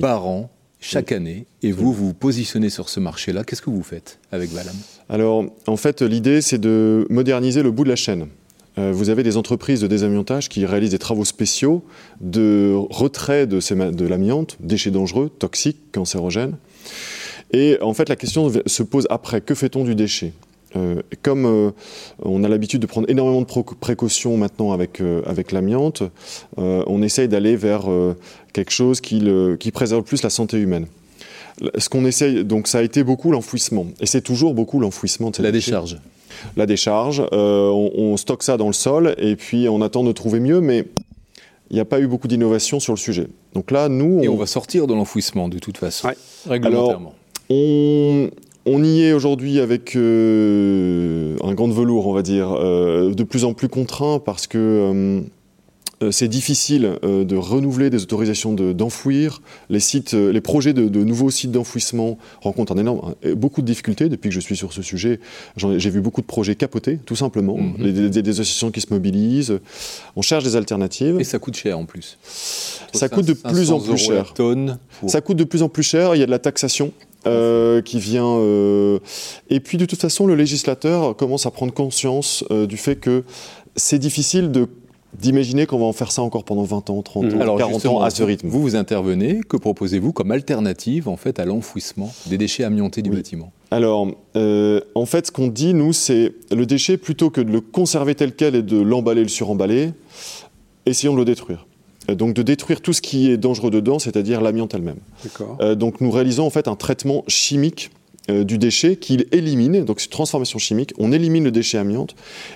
par 0.00 0.26
an 0.26 0.50
chaque 0.80 1.12
année, 1.12 1.46
et 1.62 1.72
vous, 1.72 1.92
vous 1.92 2.14
positionnez 2.14 2.70
sur 2.70 2.88
ce 2.88 3.00
marché-là. 3.00 3.44
Qu'est-ce 3.44 3.62
que 3.62 3.70
vous 3.70 3.82
faites 3.82 4.18
avec 4.30 4.50
Valam? 4.50 4.76
Alors, 5.08 5.44
en 5.66 5.76
fait, 5.76 6.02
l'idée, 6.02 6.40
c'est 6.40 6.58
de 6.58 7.06
moderniser 7.10 7.62
le 7.62 7.70
bout 7.70 7.84
de 7.84 7.88
la 7.88 7.96
chaîne. 7.96 8.28
Euh, 8.78 8.92
vous 8.94 9.10
avez 9.10 9.22
des 9.22 9.36
entreprises 9.36 9.80
de 9.80 9.86
désamiantage 9.86 10.48
qui 10.48 10.64
réalisent 10.64 10.92
des 10.92 10.98
travaux 10.98 11.24
spéciaux 11.24 11.82
de 12.20 12.74
retrait 12.90 13.46
de, 13.46 13.90
de 13.90 14.06
l'amiante, 14.06 14.56
déchets 14.60 14.90
dangereux, 14.90 15.30
toxiques, 15.38 15.92
cancérogènes. 15.92 16.56
Et 17.52 17.78
en 17.82 17.94
fait, 17.94 18.08
la 18.08 18.16
question 18.16 18.50
se 18.64 18.82
pose 18.82 19.06
après, 19.10 19.40
que 19.40 19.54
fait-on 19.54 19.84
du 19.84 19.94
déchet? 19.94 20.32
Euh, 20.76 21.00
comme 21.22 21.46
euh, 21.46 21.70
on 22.22 22.44
a 22.44 22.48
l'habitude 22.48 22.82
de 22.82 22.86
prendre 22.86 23.08
énormément 23.10 23.40
de 23.40 23.74
précautions 23.80 24.36
maintenant 24.36 24.72
avec, 24.72 25.00
euh, 25.00 25.22
avec 25.24 25.52
l'amiante, 25.52 26.02
on 26.56 27.02
essaye 27.02 27.28
d'aller 27.28 27.56
vers 27.56 27.86
quelque 28.52 28.70
chose 28.70 29.00
qui, 29.00 29.22
qui, 29.58 29.70
préserve 29.70 30.02
plus 30.02 30.22
la 30.22 30.30
santé 30.30 30.58
humaine. 30.58 30.86
Ce 31.78 31.88
qu'on 31.88 32.04
essaye, 32.04 32.44
donc 32.44 32.68
ça 32.68 32.78
a 32.78 32.82
été 32.82 33.02
beaucoup 33.02 33.32
l'enfouissement, 33.32 33.86
et 34.00 34.06
c'est 34.06 34.20
toujours 34.20 34.54
beaucoup 34.54 34.80
l'enfouissement. 34.80 35.32
La 35.38 35.52
décharge. 35.52 35.98
La 36.56 36.66
décharge, 36.66 37.22
on, 37.32 37.90
on, 37.94 38.16
stocke 38.16 38.42
ça 38.42 38.56
dans 38.56 38.66
le 38.66 38.72
sol, 38.72 39.14
et 39.18 39.36
puis 39.36 39.68
on 39.68 39.80
attend 39.82 40.04
de 40.04 40.12
trouver 40.12 40.40
mieux, 40.40 40.60
mais 40.60 40.84
il 41.70 41.74
n'y 41.74 41.80
a 41.80 41.84
pas 41.84 42.00
eu 42.00 42.06
beaucoup 42.06 42.28
d'innovation 42.28 42.80
sur 42.80 42.92
le 42.92 42.98
sujet. 42.98 43.28
Donc 43.54 43.70
là, 43.70 43.88
nous... 43.88 44.22
Et 44.22 44.28
on 44.28 44.36
va 44.36 44.46
sortir 44.46 44.86
de 44.86 44.94
l'enfouissement 44.94 45.48
de 45.48 45.58
toute 45.58 45.78
façon, 45.78 46.08
réglementairement. 46.48 47.14
Alors, 47.50 47.60
on, 47.60 48.30
on 48.70 48.84
y 48.84 49.02
est 49.02 49.12
aujourd'hui 49.12 49.60
avec 49.60 49.96
euh, 49.96 51.36
un 51.42 51.54
gant 51.54 51.68
de 51.68 51.72
velours, 51.72 52.06
on 52.06 52.12
va 52.12 52.22
dire, 52.22 52.52
euh, 52.52 53.14
de 53.14 53.22
plus 53.22 53.44
en 53.44 53.54
plus 53.54 53.68
contraint 53.68 54.18
parce 54.18 54.46
que 54.46 54.58
euh, 54.58 55.20
c'est 56.10 56.28
difficile 56.28 56.98
de 57.02 57.36
renouveler 57.36 57.90
des 57.90 58.02
autorisations 58.02 58.52
d'enfouir. 58.54 59.42
les 59.68 59.80
sites, 59.80 60.12
les 60.12 60.40
projets 60.40 60.72
de, 60.72 61.04
nouveaux 61.04 61.30
sites 61.30 61.50
d'enfouissement 61.50 62.18
rencontrent 62.40 62.72
un 62.72 62.78
énorme, 62.78 63.14
beaucoup 63.34 63.62
de 63.62 63.66
difficultés 63.66 64.08
depuis 64.08 64.28
que 64.28 64.34
je 64.34 64.40
suis 64.40 64.56
sur 64.56 64.72
ce 64.72 64.82
sujet. 64.82 65.20
J'ai 65.56 65.90
vu 65.90 66.00
beaucoup 66.00 66.20
de 66.20 66.26
projets 66.26 66.54
capoter, 66.54 66.98
tout 67.04 67.16
simplement. 67.16 67.56
Mhm. 67.56 68.10
des, 68.10 68.28
associations 68.28 68.70
qui 68.70 68.80
se 68.80 68.92
mobilisent. 68.92 69.58
On 70.16 70.22
cherche 70.22 70.44
des 70.44 70.56
alternatives. 70.56 71.20
Et 71.20 71.24
ça 71.24 71.38
coûte 71.38 71.56
cher 71.56 71.78
en 71.78 71.84
plus. 71.84 72.18
Ça 72.92 73.08
coûte 73.08 73.26
de 73.26 73.32
plus 73.32 73.70
en 73.70 73.80
plus 73.80 73.96
cher. 73.96 74.34
Ça 75.06 75.20
coûte 75.20 75.36
de 75.36 75.44
plus 75.44 75.62
en 75.62 75.68
plus 75.68 75.82
cher. 75.82 76.14
Il 76.14 76.18
y 76.18 76.22
a 76.22 76.26
de 76.26 76.30
la 76.30 76.38
taxation. 76.38 76.92
Euh, 77.26 77.82
qui 77.82 77.98
vient. 77.98 78.38
Euh, 78.38 79.00
et 79.50 79.58
puis 79.58 79.76
de 79.76 79.84
toute 79.84 80.00
façon, 80.00 80.26
le 80.26 80.36
législateur 80.36 81.16
commence 81.16 81.46
à 81.46 81.50
prendre 81.50 81.74
conscience 81.74 82.44
euh, 82.52 82.64
du 82.64 82.76
fait 82.76 82.94
que 82.94 83.24
c'est 83.74 83.98
difficile 83.98 84.52
de 84.52 84.68
d'imaginer 85.18 85.66
qu'on 85.66 85.78
va 85.78 85.86
en 85.86 85.92
faire 85.92 86.12
ça 86.12 86.22
encore 86.22 86.44
pendant 86.44 86.64
20 86.64 86.90
ans, 86.90 87.02
30 87.02 87.24
ans, 87.34 87.56
40 87.56 87.86
ans 87.86 88.00
à 88.00 88.10
ce 88.10 88.22
rythme. 88.22 88.48
Vous 88.48 88.60
vous 88.60 88.76
intervenez, 88.76 89.40
que 89.48 89.56
proposez-vous 89.56 90.12
comme 90.12 90.30
alternative 90.30 91.08
en 91.08 91.16
fait 91.16 91.38
à 91.38 91.44
l'enfouissement 91.44 92.12
des 92.26 92.38
déchets 92.38 92.64
amiantés 92.64 93.02
du 93.02 93.10
bâtiment? 93.10 93.52
Alors, 93.70 94.08
en 94.34 95.06
fait, 95.06 95.26
ce 95.26 95.32
qu'on 95.32 95.48
dit, 95.48 95.74
nous, 95.74 95.92
c'est 95.92 96.32
le 96.50 96.66
déchet, 96.66 96.96
plutôt 96.96 97.30
que 97.30 97.40
de 97.40 97.50
le 97.50 97.60
conserver 97.60 98.14
tel 98.14 98.34
quel 98.34 98.54
et 98.54 98.62
de 98.62 98.78
l'emballer, 98.78 99.22
le 99.22 99.28
suremballer, 99.28 99.92
essayons 100.86 101.14
de 101.14 101.18
le 101.18 101.24
détruire. 101.24 101.66
Euh, 102.10 102.14
donc 102.14 102.34
de 102.34 102.42
détruire 102.42 102.80
tout 102.80 102.92
ce 102.92 103.00
qui 103.00 103.30
est 103.30 103.36
dangereux 103.36 103.70
dedans, 103.70 103.98
c'est-à-dire 103.98 104.40
l'amiante 104.40 104.74
elle-même. 104.74 104.98
Euh, 105.60 105.74
donc 105.74 106.00
nous 106.00 106.10
réalisons 106.10 106.46
en 106.46 106.50
fait 106.50 106.68
un 106.68 106.76
traitement 106.76 107.24
chimique 107.28 107.90
euh, 108.30 108.44
du 108.44 108.58
déchet 108.58 108.96
qu'il 108.96 109.26
élimine, 109.32 109.84
donc 109.84 110.00
c'est 110.00 110.06
une 110.06 110.12
transformation 110.12 110.58
chimique, 110.58 110.92
on 110.98 111.12
élimine 111.12 111.44
le 111.44 111.50
déchet 111.50 111.78
amiante 111.78 112.14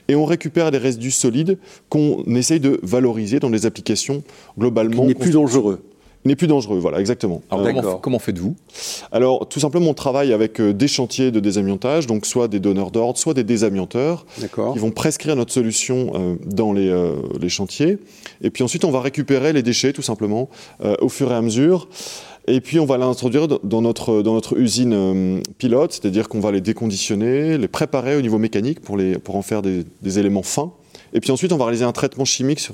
et 0.09 0.15
on 0.15 0.25
récupère 0.25 0.71
des 0.71 0.79
résidus 0.79 1.11
solides 1.11 1.59
qu'on 1.89 2.25
essaye 2.37 2.61
de 2.61 2.81
valoriser 2.83 3.41
dans 3.41 3.51
des 3.51 3.67
applications 3.67 4.23
globalement... 4.59 5.03
Qui 5.03 5.09
n'est 5.09 5.15
plus 5.15 5.31
dangereux 5.31 5.81
n'est 6.25 6.37
plus 6.37 6.47
dangereux, 6.47 6.79
voilà, 6.79 7.01
exactement. 7.01 7.43
Alors, 7.51 8.01
comment, 8.01 8.19
faites-vous? 8.19 8.55
Alors, 9.11 9.49
tout 9.49 9.61
simplement, 9.61 9.91
on 9.91 9.95
travaille 9.95 10.33
avec 10.33 10.61
euh, 10.61 10.73
des 10.73 10.89
chantiers 10.89 11.31
de 11.31 11.41
désamiantage, 11.41 12.07
donc 12.07 12.27
soit 12.27 12.49
des 12.49 12.61
donneurs 12.61 12.91
d'ordre, 12.91 13.19
soit 13.19 13.35
des 13.35 13.45
désamianteurs, 13.45 14.25
qui 14.39 14.79
vont 14.79 14.91
prescrire 14.91 15.35
notre 15.37 15.53
solution 15.53 16.13
euh, 16.15 16.35
dans 16.47 16.73
les, 16.73 16.89
euh, 16.89 17.15
les, 17.41 17.49
chantiers. 17.49 17.99
Et 18.41 18.51
puis 18.51 18.63
ensuite, 18.63 18.85
on 18.85 18.91
va 18.91 19.01
récupérer 19.01 19.53
les 19.53 19.63
déchets, 19.63 19.93
tout 19.93 20.03
simplement, 20.03 20.49
au 21.01 21.09
fur 21.09 21.33
et 21.33 21.35
à 21.35 21.43
mesure. 21.43 21.89
Et 22.49 22.61
puis 22.61 22.81
on 22.81 22.87
va 22.87 22.99
l'introduire 22.99 23.47
dans 23.47 23.83
notre, 23.83 24.23
dans 24.23 24.35
notre 24.35 24.59
usine 24.59 25.43
pilote, 25.59 25.93
c'est-à-dire 25.93 26.29
qu'on 26.29 26.41
va 26.41 26.51
les 26.51 26.61
déconditionner, 26.61 27.57
les 27.57 27.69
préparer 27.69 28.17
au 28.17 28.21
niveau 28.21 28.39
mécanique 28.39 28.81
pour, 28.81 28.97
les, 28.97 29.19
pour 29.19 29.37
en 29.37 29.43
faire 29.43 29.63
des, 29.63 29.85
des 30.03 30.19
éléments 30.19 30.43
fins. 30.43 30.73
Et 31.13 31.21
puis 31.21 31.31
ensuite, 31.31 31.53
on 31.53 31.57
va 31.57 31.67
réaliser 31.67 31.85
un 31.85 31.93
traitement 31.93 32.25
chimique 32.25 32.71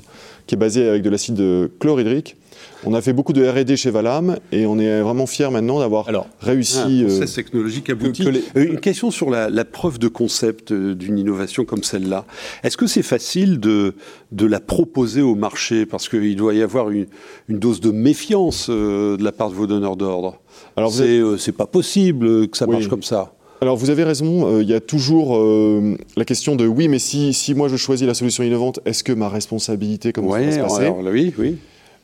qui 0.47 0.55
est 0.55 0.57
basé 0.57 0.87
avec 0.87 1.03
de 1.03 1.09
l'acide 1.09 1.69
chlorhydrique 1.79 2.35
On 2.85 2.93
a 2.93 3.01
fait 3.01 3.13
beaucoup 3.13 3.33
de 3.33 3.45
R&D 3.45 3.75
chez 3.77 3.91
Valam 3.91 4.37
et 4.51 4.65
on 4.65 4.79
est 4.79 5.01
vraiment 5.01 5.25
fiers 5.25 5.49
maintenant 5.49 5.79
d'avoir 5.79 6.07
réussi. 6.39 7.03
Un 7.03 7.07
process 7.07 7.33
technologique 7.33 7.89
abouti. 7.89 8.25
Une 8.55 8.79
question 8.79 9.11
sur 9.11 9.29
la, 9.29 9.65
preuve 9.65 9.99
de 9.99 10.07
concept 10.07 10.73
d'une 10.73 11.17
innovation 11.17 11.65
comme 11.65 11.83
celle-là. 11.83 12.25
Est-ce 12.63 12.77
que 12.77 12.87
c'est 12.87 13.03
facile 13.03 13.59
de, 13.59 13.95
de 14.31 14.45
la 14.45 14.59
proposer 14.59 15.21
au 15.21 15.35
marché? 15.35 15.85
Parce 15.85 16.09
qu'il 16.09 16.35
doit 16.35 16.53
y 16.53 16.61
avoir 16.61 16.89
une, 16.89 17.07
une 17.49 17.59
dose 17.59 17.81
de 17.81 17.91
méfiance 17.91 18.69
de 18.69 19.23
la 19.23 19.31
part 19.31 19.49
de 19.49 19.55
vos 19.55 19.67
donneurs 19.67 19.95
d'ordre. 19.95 20.39
Alors 20.75 20.91
c'est 20.91 21.51
pas 21.51 21.67
possible 21.67 22.47
que 22.47 22.57
ça 22.57 22.67
marche 22.67 22.87
comme 22.87 23.03
ça. 23.03 23.33
Alors 23.61 23.75
vous 23.75 23.89
avez 23.89 24.05
raison, 24.05 24.47
euh, 24.47 24.63
il 24.63 24.69
y 24.69 24.73
a 24.73 24.79
toujours 24.79 25.37
euh, 25.37 25.97
la 26.15 26.23
question 26.23 26.55
de 26.55 26.65
oui, 26.65 26.87
mais 26.87 26.99
si, 26.99 27.33
si 27.33 27.53
moi 27.53 27.67
je 27.67 27.75
choisis 27.75 28.07
la 28.07 28.13
solution 28.13 28.41
innovante, 28.41 28.79
est-ce 28.85 29.03
que 29.03 29.11
ma 29.11 29.27
responsabilité, 29.27 30.13
comment 30.13 30.31
ça 30.31 30.39
va 30.39 30.51
se 30.51 30.59
passer? 30.59 30.89
Oui, 30.89 31.33
oui. 31.37 31.57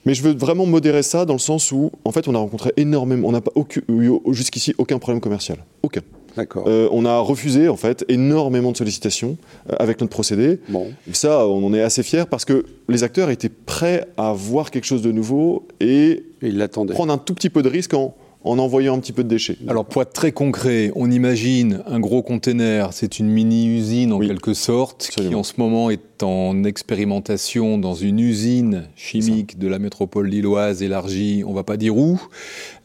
Mais 0.05 0.13
je 0.13 0.21
veux 0.21 0.35
vraiment 0.35 0.65
modérer 0.65 1.03
ça 1.03 1.25
dans 1.25 1.33
le 1.33 1.39
sens 1.39 1.71
où, 1.71 1.91
en 2.03 2.11
fait, 2.11 2.27
on 2.27 2.35
a 2.35 2.37
rencontré 2.37 2.71
énormément, 2.77 3.27
on 3.27 3.31
n'a 3.31 3.41
pas 3.41 3.51
eu 3.89 4.11
jusqu'ici 4.31 4.73
aucun 4.77 4.99
problème 4.99 5.21
commercial. 5.21 5.57
Aucun. 5.83 6.01
D'accord. 6.35 6.65
Euh, 6.67 6.89
on 6.91 7.05
a 7.05 7.17
refusé, 7.19 7.69
en 7.69 7.77
fait, 7.77 8.03
énormément 8.09 8.71
de 8.71 8.77
sollicitations 8.77 9.37
avec 9.79 10.01
notre 10.01 10.11
procédé. 10.11 10.59
Bon. 10.69 10.87
Ça, 11.13 11.47
on 11.47 11.65
en 11.65 11.73
est 11.73 11.81
assez 11.81 12.03
fiers 12.03 12.25
parce 12.29 12.45
que 12.45 12.65
les 12.89 13.03
acteurs 13.03 13.29
étaient 13.29 13.49
prêts 13.49 14.05
à 14.17 14.33
voir 14.33 14.69
quelque 14.69 14.85
chose 14.85 15.01
de 15.01 15.11
nouveau 15.11 15.67
et, 15.79 16.23
et 16.41 16.67
prendre 16.67 17.13
un 17.13 17.17
tout 17.17 17.33
petit 17.33 17.49
peu 17.49 17.63
de 17.63 17.69
risque 17.69 17.93
en 17.93 18.15
en 18.45 18.59
envoyant 18.59 18.95
un 18.95 18.99
petit 18.99 19.11
peu 19.11 19.23
de 19.23 19.27
déchets. 19.27 19.57
Alors 19.67 19.85
pour 19.85 20.03
être 20.03 20.13
très 20.13 20.31
concret, 20.31 20.91
on 20.95 21.09
imagine 21.09 21.81
un 21.87 21.99
gros 21.99 22.21
container, 22.21 22.93
c'est 22.93 23.17
une 23.17 23.27
mini-usine 23.27 24.13
en 24.13 24.19
quelque 24.19 24.53
sorte, 24.53 25.09
qui 25.11 25.33
en 25.33 25.43
ce 25.43 25.53
moment 25.57 25.89
est 25.89 26.14
en 26.23 26.63
expérimentation 26.63 27.77
dans 27.77 27.95
une 27.95 28.19
usine 28.19 28.87
chimique 28.95 29.59
de 29.59 29.67
la 29.67 29.79
métropole 29.79 30.27
lilloise 30.27 30.83
élargie, 30.83 31.43
on 31.45 31.53
va 31.53 31.63
pas 31.63 31.77
dire 31.77 31.97
où, 31.97 32.19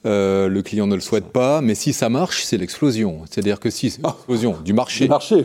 euh, 0.06 0.48
le 0.48 0.62
client 0.62 0.86
ne 0.86 0.94
le 0.94 1.00
souhaite 1.00 1.26
pas, 1.26 1.60
mais 1.60 1.74
si 1.74 1.92
ça 1.92 2.08
marche, 2.08 2.42
c'est 2.44 2.56
l'explosion. 2.56 3.20
C'est-à-dire 3.28 3.60
que 3.60 3.68
si 3.68 3.90
c'est 3.90 4.02
l'explosion 4.02 4.56
du 4.64 4.72
marché, 4.72 5.08
marché, 5.08 5.44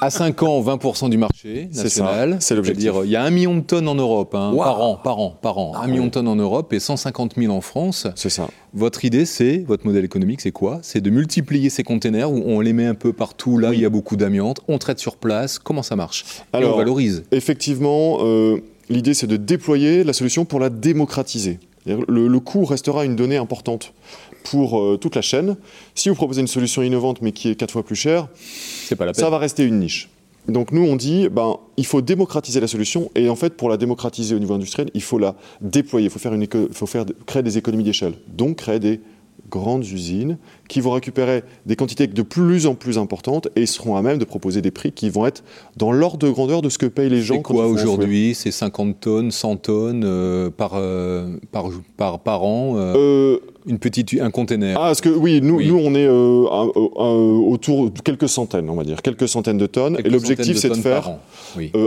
à 0.00 0.10
5 0.10 0.42
ans, 0.42 0.60
20% 0.60 1.08
du 1.08 1.16
marché 1.16 1.68
national, 1.74 2.36
c'est 2.40 2.54
l'objectif. 2.54 2.92
Il 3.04 3.10
y 3.10 3.16
a 3.16 3.22
un 3.22 3.30
million 3.30 3.56
de 3.56 3.62
tonnes 3.62 3.88
en 3.88 3.94
Europe, 3.94 4.34
hein, 4.34 4.54
par 4.56 4.82
an, 4.82 5.00
par 5.02 5.18
an, 5.18 5.38
par 5.40 5.58
an. 5.58 5.72
Ah 5.74 5.84
un 5.84 5.86
million 5.86 6.06
de 6.06 6.10
tonnes 6.10 6.28
en 6.28 6.36
Europe 6.36 6.72
et 6.74 6.80
150 6.80 7.36
000 7.36 7.52
en 7.52 7.62
France. 7.62 8.06
C'est 8.16 8.28
ça. 8.28 8.48
Votre 8.74 9.06
idée, 9.06 9.24
c'est, 9.24 9.64
votre 9.66 9.86
modèle 9.86 10.04
économique, 10.04 10.42
c'est 10.42 10.52
quoi? 10.52 10.80
C'est 10.82 11.00
de 11.00 11.08
multiplier 11.08 11.70
ces 11.70 11.84
containers 11.84 12.30
où 12.30 12.42
on 12.44 12.60
les 12.60 12.74
met 12.74 12.84
un 12.84 12.94
peu 12.94 13.14
partout, 13.14 13.56
là 13.56 13.70
où 13.70 13.72
il 13.72 13.80
y 13.80 13.86
a 13.86 13.90
beaucoup 13.90 14.16
d'amiante, 14.16 14.60
on 14.68 14.76
traite 14.76 14.98
sur 14.98 15.16
place, 15.16 15.58
comment 15.58 15.82
ça 15.82 15.96
marche? 15.96 16.24
Alors, 16.52 16.67
on 16.72 16.76
valorise. 16.76 17.24
Effectivement, 17.32 18.18
euh, 18.20 18.58
l'idée, 18.88 19.14
c'est 19.14 19.26
de 19.26 19.36
déployer 19.36 20.04
la 20.04 20.12
solution 20.12 20.44
pour 20.44 20.60
la 20.60 20.70
démocratiser. 20.70 21.58
Le, 21.86 22.38
coût 22.38 22.64
restera 22.64 23.04
une 23.04 23.16
donnée 23.16 23.38
importante 23.38 23.94
pour 24.44 24.78
euh, 24.78 24.98
toute 24.98 25.16
la 25.16 25.22
chaîne. 25.22 25.56
Si 25.94 26.08
vous 26.08 26.14
proposez 26.14 26.42
une 26.42 26.46
solution 26.46 26.82
innovante 26.82 27.22
mais 27.22 27.32
qui 27.32 27.48
est 27.48 27.54
quatre 27.54 27.70
fois 27.72 27.82
plus 27.82 27.96
chère, 27.96 28.28
pas 28.98 29.06
la 29.06 29.14
ça 29.14 29.30
va 29.30 29.38
rester 29.38 29.64
une 29.64 29.78
niche. 29.78 30.10
Donc 30.48 30.72
nous, 30.72 30.82
on 30.82 30.96
dit, 30.96 31.28
ben, 31.28 31.58
il 31.76 31.84
faut 31.84 32.00
démocratiser 32.00 32.60
la 32.60 32.68
solution, 32.68 33.10
et 33.14 33.28
en 33.28 33.36
fait, 33.36 33.54
pour 33.54 33.68
la 33.68 33.76
démocratiser 33.76 34.34
au 34.34 34.38
niveau 34.38 34.54
industriel, 34.54 34.90
il 34.94 35.02
faut 35.02 35.18
la 35.18 35.34
déployer, 35.60 36.06
il 36.06 36.10
faut, 36.10 36.18
faire 36.18 36.32
une 36.32 36.46
faut 36.72 36.86
faire, 36.86 37.04
créer 37.26 37.42
des 37.42 37.58
économies 37.58 37.84
d'échelle, 37.84 38.14
donc 38.28 38.56
créer 38.56 38.78
des 38.78 39.00
grandes 39.50 39.86
usines 39.86 40.38
qui 40.68 40.80
vont 40.80 40.90
récupérer 40.90 41.42
des 41.66 41.76
quantités 41.76 42.06
de 42.06 42.22
plus 42.22 42.66
en 42.66 42.74
plus 42.74 42.98
importantes 42.98 43.48
et 43.56 43.66
seront 43.66 43.96
à 43.96 44.02
même 44.02 44.18
de 44.18 44.24
proposer 44.24 44.62
des 44.62 44.70
prix 44.70 44.92
qui 44.92 45.10
vont 45.10 45.26
être 45.26 45.42
dans 45.76 45.92
l'ordre 45.92 46.18
de 46.18 46.30
grandeur 46.30 46.62
de 46.62 46.68
ce 46.68 46.78
que 46.78 46.86
payent 46.86 47.08
les 47.08 47.22
gens. 47.22 47.36
C'est 47.36 47.42
quoi 47.42 47.66
aujourd'hui? 47.66 48.34
C'est 48.34 48.50
50 48.50 49.00
tonnes, 49.00 49.30
100 49.30 49.56
tonnes 49.56 50.02
euh, 50.04 50.50
par, 50.50 50.72
euh, 50.74 51.36
par, 51.52 51.70
par, 51.96 52.20
par, 52.20 52.44
an 52.44 52.74
euh, 52.76 53.38
une 53.66 53.78
petite, 53.78 54.16
un 54.20 54.30
container? 54.30 54.76
Ah, 54.78 54.86
parce 54.86 55.00
que 55.00 55.08
oui, 55.08 55.40
nous, 55.42 55.62
nous 55.62 55.78
on 55.78 55.94
est 55.94 56.08
autour 56.08 57.90
de 57.90 58.00
quelques 58.00 58.28
centaines, 58.28 58.68
on 58.70 58.74
va 58.74 58.84
dire, 58.84 59.02
quelques 59.02 59.28
centaines 59.28 59.58
de 59.58 59.66
tonnes. 59.66 59.98
et 60.04 60.08
l'objectif, 60.08 60.56
c'est 60.56 60.68
de 60.68 60.74
faire, 60.74 61.18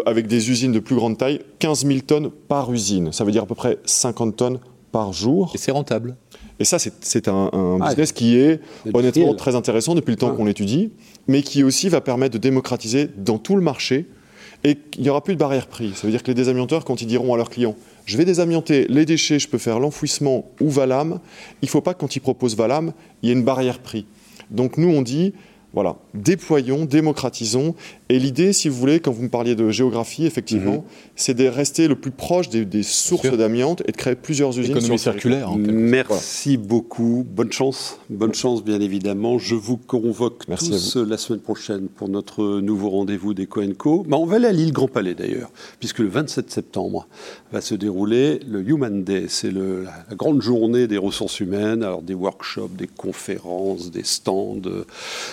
avec 0.05 0.27
des 0.27 0.49
usines 0.49 0.71
de 0.71 0.79
plus 0.79 0.95
grande 0.95 1.17
taille, 1.17 1.39
15 1.59 1.85
000 1.85 1.99
tonnes 2.05 2.29
par 2.47 2.71
usine. 2.71 3.11
Ça 3.11 3.23
veut 3.23 3.31
dire 3.31 3.43
à 3.43 3.47
peu 3.47 3.55
près 3.55 3.77
50 3.85 4.35
tonnes 4.35 4.59
par 4.91 5.13
jour. 5.13 5.51
Et 5.55 5.57
c'est 5.57 5.71
rentable. 5.71 6.15
Et 6.61 6.63
ça, 6.63 6.77
c'est 6.79 7.27
un, 7.27 7.49
un 7.53 7.79
business 7.79 8.11
qui 8.11 8.37
est 8.37 8.59
honnêtement 8.93 9.33
très 9.33 9.55
intéressant 9.55 9.95
depuis 9.95 10.11
le 10.11 10.17
temps 10.17 10.35
qu'on 10.35 10.45
l'étudie, 10.45 10.91
mais 11.27 11.41
qui 11.41 11.63
aussi 11.63 11.89
va 11.89 12.01
permettre 12.01 12.33
de 12.33 12.37
démocratiser 12.37 13.09
dans 13.17 13.39
tout 13.39 13.55
le 13.55 13.63
marché 13.63 14.05
et 14.63 14.77
il 14.95 15.01
n'y 15.01 15.09
aura 15.09 15.23
plus 15.23 15.33
de 15.33 15.39
barrière 15.39 15.65
prix. 15.65 15.93
Ça 15.95 16.05
veut 16.05 16.11
dire 16.11 16.21
que 16.21 16.27
les 16.27 16.35
désamianteurs, 16.35 16.85
quand 16.85 17.01
ils 17.01 17.07
diront 17.07 17.33
à 17.33 17.37
leurs 17.37 17.49
clients, 17.49 17.75
je 18.05 18.15
vais 18.15 18.25
désamianter 18.25 18.85
les 18.89 19.05
déchets, 19.05 19.39
je 19.39 19.47
peux 19.47 19.57
faire 19.57 19.79
l'enfouissement 19.79 20.51
ou 20.59 20.69
Valam, 20.69 21.19
il 21.63 21.65
ne 21.65 21.69
faut 21.69 21.81
pas 21.81 21.95
que 21.95 21.99
quand 21.99 22.15
ils 22.15 22.19
proposent 22.19 22.55
Valam, 22.55 22.93
il 23.23 23.29
y 23.29 23.31
ait 23.31 23.35
une 23.35 23.43
barrière 23.43 23.79
prix. 23.79 24.05
Donc 24.51 24.77
nous, 24.77 24.89
on 24.89 25.01
dit, 25.01 25.33
voilà, 25.73 25.95
déployons, 26.13 26.83
démocratisons. 26.83 27.75
Et 28.09 28.19
l'idée, 28.19 28.51
si 28.51 28.67
vous 28.67 28.75
voulez, 28.75 28.99
quand 28.99 29.11
vous 29.11 29.23
me 29.23 29.29
parliez 29.29 29.55
de 29.55 29.69
géographie, 29.69 30.25
effectivement, 30.25 30.73
mhm. 30.73 30.83
c'est 31.15 31.33
de 31.33 31.47
rester 31.47 31.87
le 31.87 31.95
plus 31.95 32.11
proche 32.11 32.49
des, 32.49 32.83
sources 32.83 33.31
d'amiante 33.31 33.81
et 33.87 33.93
de 33.93 33.97
créer 33.97 34.15
plusieurs 34.15 34.49
usines. 34.59 34.75
Économie 34.75 34.99
circulaire. 34.99 35.55
Merci 35.55 36.57
beaucoup. 36.57 37.25
Bonne 37.29 37.53
chance. 37.53 37.99
Bonne 38.09 38.33
chance, 38.33 38.65
bien 38.65 38.81
évidemment. 38.81 39.37
Je 39.37 39.55
vous 39.55 39.77
convoque 39.77 40.45
tous 40.45 40.97
la 40.97 41.15
semaine 41.15 41.39
prochaine 41.39 41.87
pour 41.87 42.09
notre 42.09 42.59
nouveau 42.59 42.89
rendez-vous 42.89 43.33
des 43.33 43.45
Co. 43.45 44.03
Bah, 44.03 44.17
on 44.17 44.25
va 44.25 44.35
aller 44.35 44.47
à 44.47 44.51
l'île 44.51 44.73
Grand 44.73 44.89
Palais, 44.89 45.13
d'ailleurs, 45.13 45.51
puisque 45.79 45.99
le 45.99 46.09
27 46.09 46.51
septembre 46.51 47.07
va 47.53 47.61
se 47.61 47.75
dérouler 47.75 48.39
le 48.45 48.67
Human 48.67 49.05
Day. 49.05 49.25
C'est 49.29 49.51
la, 49.51 50.15
grande 50.15 50.41
journée 50.41 50.87
des 50.87 50.97
ressources 50.97 51.39
humaines. 51.39 51.81
Alors, 51.81 52.01
des 52.01 52.13
workshops, 52.13 52.75
des 52.77 52.87
conférences, 52.87 53.89
des 53.89 54.03
stands. 54.03 54.59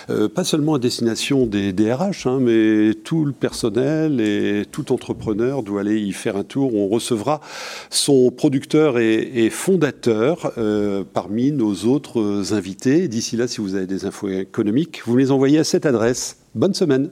Euh, 0.09 0.28
pas 0.29 0.43
seulement 0.43 0.75
à 0.75 0.79
destination 0.79 1.45
des 1.45 1.73
DRH, 1.73 2.27
hein, 2.27 2.39
mais 2.41 2.93
tout 2.93 3.25
le 3.25 3.31
personnel 3.31 4.21
et 4.21 4.63
tout 4.71 4.91
entrepreneur 4.91 5.63
doit 5.63 5.81
aller 5.81 5.99
y 5.99 6.11
faire 6.11 6.37
un 6.37 6.43
tour. 6.43 6.75
On 6.75 6.87
recevra 6.87 7.41
son 7.89 8.31
producteur 8.31 8.99
et, 8.99 9.49
fondateur 9.49 10.53
euh, 10.57 11.03
parmi 11.11 11.51
nos 11.51 11.85
autres 11.85 12.53
invités. 12.53 13.07
D'ici 13.07 13.35
là, 13.37 13.47
si 13.47 13.61
vous 13.61 13.75
avez 13.75 13.87
des 13.87 14.05
infos 14.05 14.29
économiques, 14.29 15.01
vous 15.05 15.17
les 15.17 15.31
envoyez 15.31 15.59
à 15.59 15.63
cette 15.63 15.85
adresse. 15.85 16.37
Bonne 16.55 16.73
semaine. 16.73 17.09